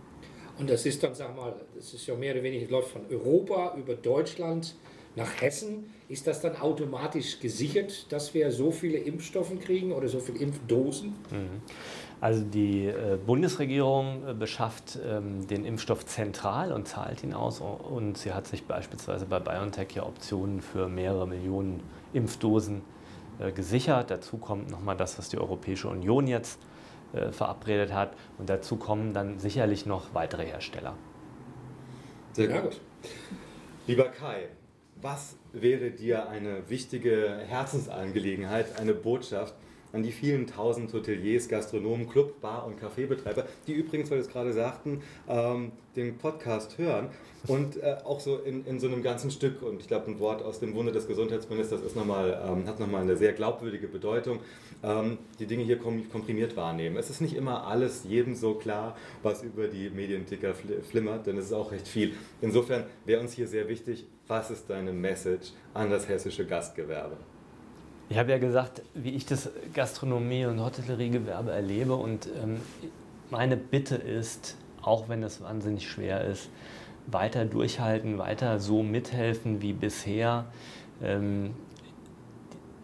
Und 0.59 0.71
das 0.71 0.87
ist 0.87 1.03
dann, 1.03 1.15
sag 1.15 1.37
mal, 1.37 1.55
das 1.75 1.93
ist 1.95 2.07
ja 2.07 2.15
mehr 2.15 2.35
oder 2.35 2.43
weniger, 2.43 2.71
läuft 2.71 2.91
von 2.91 3.03
Europa 3.11 3.75
über 3.77 3.95
Deutschland 3.95 4.75
nach 5.19 5.43
Hessen. 5.43 5.91
Ist 6.09 6.27
das 6.27 6.41
dann 6.41 6.57
automatisch 6.57 7.39
gesichert, 7.41 8.11
dass 8.11 8.33
wir 8.33 8.51
so 8.51 8.71
viele 8.71 8.97
Impfstoffe 8.97 9.53
kriegen 9.61 9.93
oder 9.93 10.09
so 10.09 10.21
viele 10.21 10.39
Impfdosen? 10.39 11.09
Mhm. 11.31 11.61
Also 12.21 12.43
die 12.43 12.87
äh, 12.87 13.17
Bundesregierung 13.25 14.27
äh, 14.27 14.35
beschafft 14.35 14.99
ähm, 15.07 15.47
den 15.47 15.65
Impfstoff 15.65 16.05
zentral 16.07 16.73
und 16.73 16.89
zahlt 16.89 17.23
ihn 17.23 17.33
aus. 17.33 17.61
Und 17.61 18.19
sie 18.19 18.33
hat 18.33 18.47
sich 18.47 18.65
beispielsweise 18.65 19.27
bei 19.27 19.39
BioNTech 19.39 19.93
ja 19.95 20.05
Optionen 20.05 20.61
für 20.61 20.89
mehrere 20.89 21.29
Millionen 21.29 21.83
Impfdosen 22.13 22.83
äh, 23.39 23.53
gesichert. 23.53 24.11
Dazu 24.11 24.39
kommt 24.39 24.71
nochmal 24.71 24.97
das, 24.97 25.19
was 25.19 25.29
die 25.29 25.39
Europäische 25.39 25.89
Union 25.89 26.27
jetzt 26.27 26.59
verabredet 27.31 27.91
hat. 27.95 28.13
Und 28.37 28.51
dazu 28.51 28.77
kommen 28.77 29.15
dann 29.15 29.39
sicherlich 29.39 29.87
noch 29.87 30.13
weitere 30.13 30.45
Hersteller. 30.45 30.93
Sehr 32.35 32.49
gut. 32.49 32.83
Lieber 33.87 34.05
Kai, 34.09 34.49
was 35.01 35.37
wäre 35.53 35.91
dir 35.91 36.29
eine 36.29 36.69
wichtige 36.69 37.39
Herzensangelegenheit, 37.47 38.79
eine 38.79 38.95
Botschaft, 38.95 39.55
an 39.93 40.03
die 40.03 40.13
vielen 40.13 40.47
tausend 40.47 40.93
Hoteliers, 40.93 41.49
Gastronomen, 41.49 42.09
Club, 42.09 42.41
Bar- 42.41 42.67
und 42.67 42.79
Kaffeebetreiber, 42.79 43.47
die 43.67 43.73
übrigens, 43.73 44.11
weil 44.11 44.19
wir 44.19 44.25
es 44.25 44.31
gerade 44.31 44.53
sagten, 44.53 45.03
ähm, 45.29 45.73
den 45.97 46.17
Podcast 46.19 46.79
hören 46.79 47.09
und 47.47 47.83
äh, 47.83 47.97
auch 48.05 48.21
so 48.21 48.39
in, 48.39 48.65
in 48.67 48.81
so 48.81 48.87
einem 48.87 49.03
ganzen 49.03 49.31
Stück. 49.31 49.63
Und 49.63 49.81
ich 49.81 49.89
glaube, 49.89 50.11
ein 50.11 50.19
Wort 50.19 50.43
aus 50.43 50.61
dem 50.61 50.75
Wunde 50.75 50.93
des 50.93 51.07
Gesundheitsministers 51.07 51.83
ist 51.83 51.97
noch 51.97 52.05
mal, 52.05 52.41
ähm, 52.47 52.67
hat 52.67 52.81
nochmal 52.81 53.03
eine 53.03 53.17
sehr 53.17 53.33
glaubwürdige 53.33 53.89
Bedeutung. 53.89 54.41
Ähm, 54.83 55.19
die 55.39 55.47
Dinge 55.47 55.65
hier 55.65 55.79
komprimiert 55.79 56.57
wahrnehmen. 56.57 56.97
Es 56.97 57.11
ist 57.11 57.21
nicht 57.21 57.35
immer 57.35 57.67
alles 57.67 58.05
jedem 58.05 58.35
so 58.35 58.55
klar, 58.55 58.97
was 59.23 59.43
über 59.43 59.67
die 59.67 59.91
Medienticker 59.91 60.55
flimmert, 60.89 61.27
denn 61.27 61.37
es 61.37 61.47
ist 61.47 61.53
auch 61.53 61.73
recht 61.73 61.89
viel. 61.89 62.15
Insofern 62.41 62.85
wäre 63.05 63.21
uns 63.21 63.33
hier 63.33 63.49
sehr 63.49 63.69
wichtig, 63.69 64.07
was 64.27 64.51
ist 64.51 64.69
deine 64.69 64.93
Message 64.93 65.53
an 65.75 65.91
das 65.91 66.09
hessische 66.09 66.47
Gastgewerbe? 66.47 67.17
Ich 68.11 68.17
habe 68.17 68.31
ja 68.31 68.39
gesagt, 68.39 68.83
wie 68.95 69.11
ich 69.11 69.27
das 69.27 69.51
Gastronomie- 69.75 70.47
und 70.47 70.61
Hotelleriegewerbe 70.61 71.51
erlebe. 71.51 71.95
Und 71.95 72.27
ähm, 72.43 72.61
meine 73.31 73.59
Bitte 73.59 73.97
ist, 73.97 74.57
auch 74.81 75.11
wenn 75.11 75.23
es 75.23 75.43
wahnsinnig 75.43 75.87
schwer 75.89 76.25
ist, 76.25 76.49
weiter 77.07 77.45
durchhalten, 77.45 78.17
weiter 78.17 78.61
so 78.61 78.83
mithelfen 78.83 79.61
wie 79.61 79.75
bisher. 79.75 80.47
Ähm, 81.03 81.51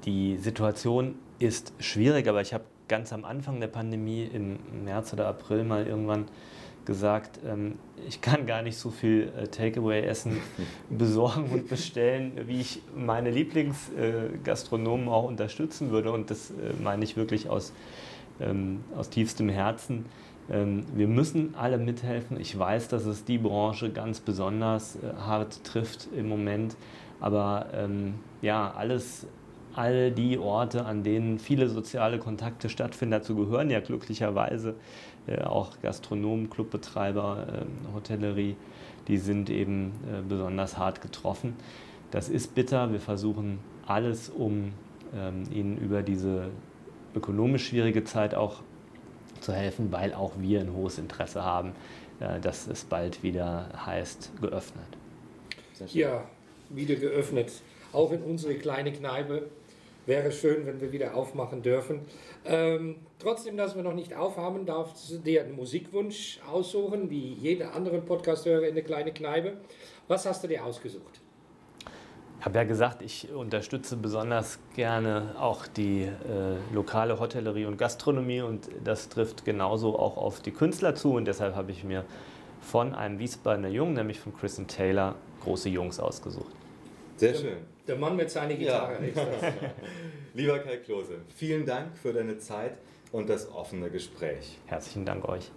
die 0.05 0.37
Situation 0.37 1.15
ist 1.39 1.73
schwierig, 1.79 2.29
aber 2.29 2.43
ich 2.43 2.53
habe 2.53 2.65
ganz 2.89 3.13
am 3.15 3.25
Anfang 3.25 3.61
der 3.61 3.69
Pandemie 3.69 4.25
im 4.25 4.59
März 4.85 5.15
oder 5.15 5.27
April 5.27 5.65
mal 5.65 5.87
irgendwann 5.87 6.27
gesagt, 6.85 7.41
ähm, 7.47 7.77
ich 8.07 8.21
kann 8.21 8.47
gar 8.47 8.63
nicht 8.63 8.77
so 8.77 8.91
viel 8.91 9.33
äh, 9.37 9.47
Takeaway-Essen 9.49 10.39
besorgen 10.91 11.51
und 11.51 11.69
bestellen, 11.69 12.33
wie 12.47 12.61
ich 12.61 12.83
meine 12.97 13.31
Lieblingsgastronomen 13.31 15.07
äh, 15.07 15.11
auch 15.11 15.25
unterstützen 15.25 15.91
würde. 15.91 16.13
Und 16.13 16.31
das 16.31 16.51
äh, 16.51 16.55
meine 16.83 17.05
ich 17.05 17.17
wirklich 17.17 17.49
aus, 17.49 17.73
ähm, 18.41 18.85
aus 18.97 19.11
tiefstem 19.11 19.49
Herzen. 19.49 20.07
Ähm, 20.51 20.85
wir 20.95 21.09
müssen 21.09 21.55
alle 21.55 21.79
mithelfen. 21.79 22.39
Ich 22.39 22.59
weiß, 22.59 22.89
dass 22.89 23.07
es 23.07 23.25
die 23.25 23.39
Branche 23.39 23.91
ganz 23.91 24.21
besonders 24.21 24.99
hart 25.19 25.65
trifft 25.65 26.09
im 26.17 26.29
Moment. 26.29 26.77
Aber 27.21 27.67
ja, 28.43 28.75
alles, 28.77 29.27
all 29.75 30.11
die 30.11 30.37
Orte, 30.37 30.85
an 30.85 31.05
denen 31.05 31.39
viele 31.39 31.69
soziale 31.71 32.19
Kontakte 32.19 32.69
stattfinden, 32.69 33.13
dazu 33.13 33.35
gehören 33.35 33.71
ja 33.71 33.81
glücklicherweise 33.81 34.71
äh, 34.71 34.75
auch 35.45 35.81
Gastronomen, 35.81 36.51
Clubbetreiber, 36.51 37.47
ähm, 37.63 37.95
Hotellerie, 37.95 38.57
die 39.09 39.19
sind 39.19 39.51
eben 39.51 39.93
äh, 40.07 40.23
besonders 40.27 40.79
hart 40.79 41.01
getroffen. 41.01 41.57
Das 42.11 42.29
ist 42.29 42.55
bitter. 42.55 42.93
Wir 42.93 43.01
versuchen 43.01 43.59
alles, 43.87 44.29
um 44.29 44.73
ähm, 45.15 45.45
ihnen 45.53 45.79
über 45.79 46.03
diese 46.03 46.51
ökonomisch 47.15 47.69
schwierige 47.69 48.05
Zeit 48.05 48.35
auch 48.35 48.63
zu 49.41 49.53
helfen, 49.53 49.93
weil 49.93 50.15
auch 50.15 50.33
wir 50.39 50.61
ein 50.61 50.73
hohes 50.73 50.99
Interesse 50.99 51.45
haben, 51.45 51.73
äh, 52.21 52.41
dass 52.41 52.67
es 52.67 52.85
bald 52.85 53.23
wieder 53.23 53.69
heißt, 53.85 54.33
geöffnet. 54.41 54.87
Ja, 55.89 56.25
wieder 56.71 56.95
geöffnet. 56.95 57.53
Auch 57.93 58.13
in 58.13 58.23
unsere 58.23 58.55
kleine 58.55 58.93
Kneipe. 58.93 59.49
Wäre 60.07 60.33
schön, 60.33 60.67
wenn 60.67 60.81
wir 60.81 60.93
wieder 60.93 61.15
aufmachen 61.15 61.63
dürfen. 61.63 62.03
Ähm, 62.45 62.97
trotzdem, 63.19 63.57
dass 63.57 63.75
wir 63.75 63.83
noch 63.83 63.95
nicht 63.95 64.15
aufhaben, 64.15 64.67
darfst 64.67 65.11
du 65.11 65.19
dir 65.19 65.43
einen 65.43 65.57
Musikwunsch 65.57 66.41
aussuchen, 66.51 67.09
wie 67.09 67.33
jeder 67.33 67.75
andere 67.75 68.01
Podcast-Hörer 68.01 68.69
in 68.69 68.75
der 68.75 68.85
kleinen 68.85 69.15
Kneipe. 69.15 69.55
Was 70.07 70.27
hast 70.27 70.45
du 70.45 70.49
dir 70.49 70.65
ausgesucht? 70.65 71.21
Ich 72.39 72.45
habe 72.45 72.59
ja 72.59 72.65
gesagt, 72.65 73.01
ich 73.01 73.33
unterstütze 73.33 73.97
besonders 73.97 74.59
gerne 74.75 75.35
auch 75.39 75.67
die 75.67 76.03
äh, 76.03 76.75
lokale 76.75 77.19
Hotellerie 77.19 77.65
und 77.65 77.79
Gastronomie 77.79 78.43
und 78.43 78.69
das 78.85 79.09
trifft 79.09 79.47
genauso 79.47 79.99
auch 79.99 80.19
auf 80.19 80.41
die 80.41 80.51
Künstler 80.51 80.95
zu 80.95 81.15
und 81.15 81.25
deshalb 81.25 81.55
habe 81.55 81.73
ich 81.73 81.85
mir 81.85 82.05
von 82.61 82.95
einem 82.95 83.19
Wiesbadener 83.19 83.69
Jungen, 83.69 83.95
nämlich 83.95 84.21
von 84.21 84.37
Chris 84.37 84.61
Taylor, 84.69 85.15
große 85.43 85.71
Jungs 85.71 85.99
ausgesucht. 85.99 86.53
Sehr 87.17 87.35
schön. 87.35 87.74
Der 87.87 87.97
Mann 87.97 88.17
mit 88.17 88.31
seiner 88.31 88.55
Gitarre. 88.55 88.97
Ja. 89.15 89.23
Lieber 90.35 90.59
Kai 90.61 90.79
Klose, 90.79 91.19
vielen 91.35 91.67
Dank 91.67 91.99
für 91.99 92.15
deine 92.15 92.39
Zeit 92.39 92.79
und 93.13 93.29
das 93.29 93.53
offene 93.53 93.91
Gespräch. 93.91 94.59
Herzlichen 94.67 95.05
Dank 95.05 95.29
euch. 95.29 95.51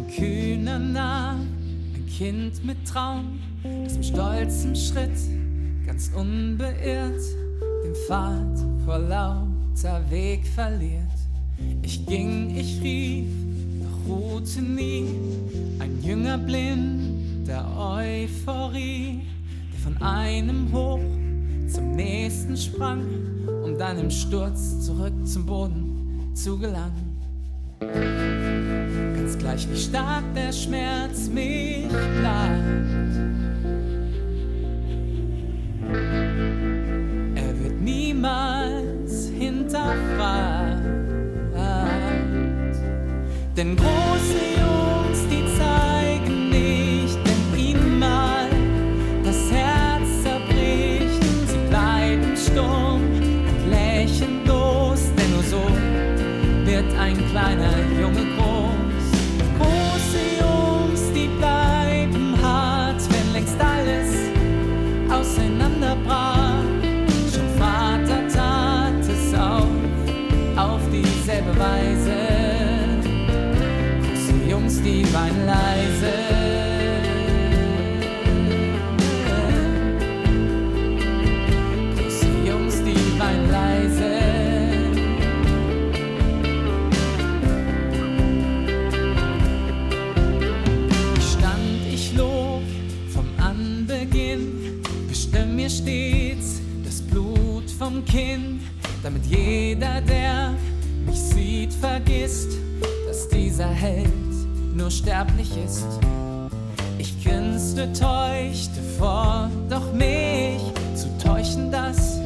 ein 0.06 0.14
kühner 0.14 0.78
Narr 0.78 1.36
Kind 2.16 2.64
mit 2.64 2.76
Traum, 2.86 3.40
das 3.84 3.96
mit 3.96 4.06
stolzem 4.06 4.74
Schritt 4.74 5.18
ganz 5.84 6.10
unbeirrt 6.14 7.20
den 7.84 7.94
Pfad 8.06 8.58
vor 8.84 8.98
lauter 8.98 10.10
Weg 10.10 10.46
verliert. 10.46 11.02
Ich 11.82 12.06
ging, 12.06 12.56
ich 12.56 12.80
rief, 12.82 13.26
doch 13.82 14.14
ruhte 14.14 14.62
nie, 14.62 15.06
ein 15.78 16.02
Jünger 16.02 16.38
blind 16.38 17.46
der 17.46 17.66
Euphorie, 17.76 19.20
der 19.72 19.80
von 19.80 19.96
einem 20.02 20.72
Hoch 20.72 21.00
zum 21.68 21.92
nächsten 21.92 22.56
sprang, 22.56 23.04
um 23.62 23.76
dann 23.76 23.98
im 23.98 24.10
Sturz 24.10 24.80
zurück 24.80 25.14
zum 25.26 25.44
Boden 25.44 26.30
zu 26.34 26.58
gelangen 26.58 27.06
ganz 29.26 29.38
gleich 29.38 29.68
wie 29.68 29.76
stark 29.76 30.22
der 30.36 30.52
Schmerz 30.52 31.28
mich 31.28 31.75
damit 99.06 99.24
jeder, 99.26 100.00
der 100.00 100.52
mich 101.06 101.20
sieht, 101.20 101.72
vergisst, 101.72 102.58
dass 103.06 103.28
dieser 103.28 103.68
Held 103.68 104.10
nur 104.74 104.90
sterblich 104.90 105.48
ist. 105.64 105.86
Ich 106.98 107.22
grinste, 107.22 107.92
täuschte 107.92 108.82
vor, 108.98 109.48
doch 109.70 109.92
mich 109.92 110.60
zu 110.96 111.06
täuschen, 111.24 111.70
das 111.70 112.18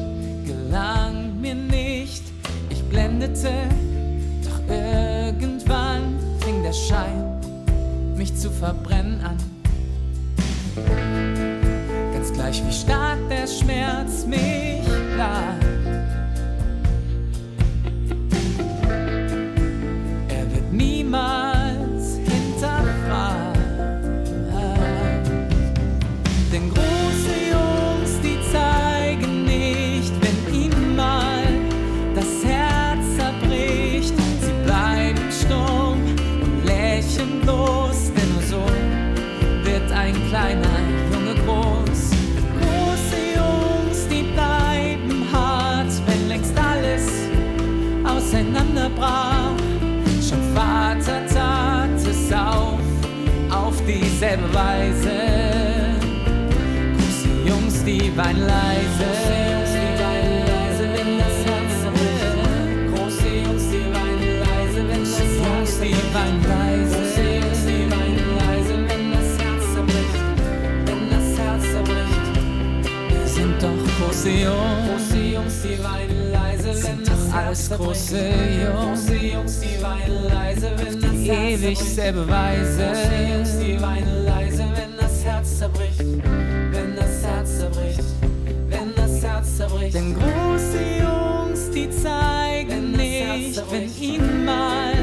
gelang 0.43 1.39
mir 1.39 1.53
nicht. 1.53 2.23
Ich 2.71 2.81
blendete, 2.85 3.51
doch 4.43 4.73
irgendwann 4.73 6.17
fing 6.39 6.63
der 6.63 6.73
Schein 6.73 7.39
mich 8.17 8.35
zu 8.35 8.49
verbrennen 8.49 9.21
an. 9.21 9.50
Denn 26.51 26.69
große 26.69 27.33
Jungs, 27.49 28.19
die 28.21 28.37
zeigen 28.51 29.45
nicht, 29.45 30.11
wenn 30.19 30.53
ihnen 30.53 30.97
mal 30.97 31.47
das 32.13 32.43
Herz 32.43 32.99
zerbricht. 33.15 34.13
Sie 34.41 34.65
bleiben 34.65 35.31
stumm 35.31 36.01
und 36.43 36.65
lächeln 36.65 37.39
denn 37.39 38.33
nur 38.33 38.43
so 38.49 38.65
wird 39.63 39.91
ein 39.93 40.13
kleiner 40.27 40.77
Junge 41.13 41.35
groß. 41.45 42.09
Große 42.59 43.21
Jungs, 43.37 44.07
die 44.09 44.23
bleiben 44.33 45.25
hart, 45.31 45.93
wenn 46.05 46.27
längst 46.27 46.53
alles 46.57 47.07
auseinanderbrach. 48.03 49.55
Schon 50.21 50.43
Vater 50.53 51.25
tat 51.33 51.95
es 51.95 52.33
auf, 52.33 52.81
auf 53.49 53.81
dieselbe 53.85 54.53
Weise. 54.53 55.30
Die 58.11 58.17
weinen 58.17 58.45
leise. 58.45 59.05
Große 62.93 63.27
Jungs, 63.27 63.69
die 63.71 63.85
weinen 64.03 64.39
leise, 68.37 68.77
wenn 68.87 69.11
das 69.11 69.29
Herz 69.39 69.63
zerbricht. 69.73 70.21
Wenn 70.85 71.09
das 71.09 71.29
Herz 71.39 71.63
zerbricht. 71.71 72.25
Wir 73.09 73.27
sind 73.27 73.63
doch 73.63 74.05
große 74.05 74.29
Jungs. 74.29 75.61
Die 75.63 75.83
weinen 75.83 76.31
leise, 76.31 76.83
wenn 76.83 77.03
das 77.05 77.33
alles 77.33 77.69
große 77.69 78.17
Jungs. 78.63 79.09
Jungs, 79.09 79.59
die 79.59 79.81
weinen 79.81 80.23
leise, 80.27 80.71
wenn 80.77 81.01
das 81.01 81.11
Herz 81.11 81.61
ewig 81.61 81.79
selbe 81.79 82.27
Weise. 82.27 82.93
Jungs, 83.33 83.59
die 83.59 83.81
weinen 83.81 84.25
leise, 84.25 84.65
wenn 84.75 84.97
das 84.97 85.23
Herz 85.23 85.59
zerbricht. 85.59 86.01
Wenn 87.75 87.95
das 87.95 88.01
Herz 88.01 88.17
zerbricht. 88.17 88.69
Wenn 88.69 88.95
das 88.95 89.23
Herz 89.23 89.57
zerbricht. 89.57 89.93
Denn 89.95 90.13
große 90.15 90.81
Jungs, 91.01 91.71
die 91.71 91.89
zeigen 91.89 92.91
nicht, 92.91 93.61
wenn 93.71 93.89
ihnen 93.99 94.45
mal 94.45 94.93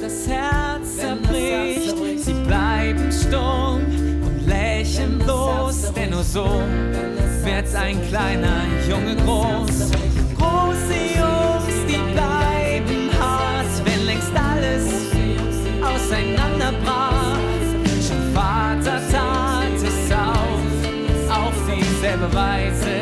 das 0.00 0.28
Herz 0.28 0.96
zerbricht. 0.96 2.24
Sie 2.24 2.34
bleiben 2.46 3.10
stumm 3.12 3.82
und 4.24 4.46
lächeln 4.46 5.18
bloß, 5.18 5.92
denn 5.94 6.10
nur 6.10 6.24
so 6.24 6.44
wird 7.44 7.74
ein 7.74 8.00
kleiner 8.08 8.62
Junge 8.88 9.16
groß. 9.16 9.90
Große 10.38 10.96
Jungs, 11.18 11.76
die 11.88 12.12
bleiben 12.12 13.10
hart, 13.20 13.66
wenn 13.84 14.06
längst 14.06 14.32
alles 14.34 14.84
auseinanderbrach. 15.82 17.03
Schon 22.24 22.93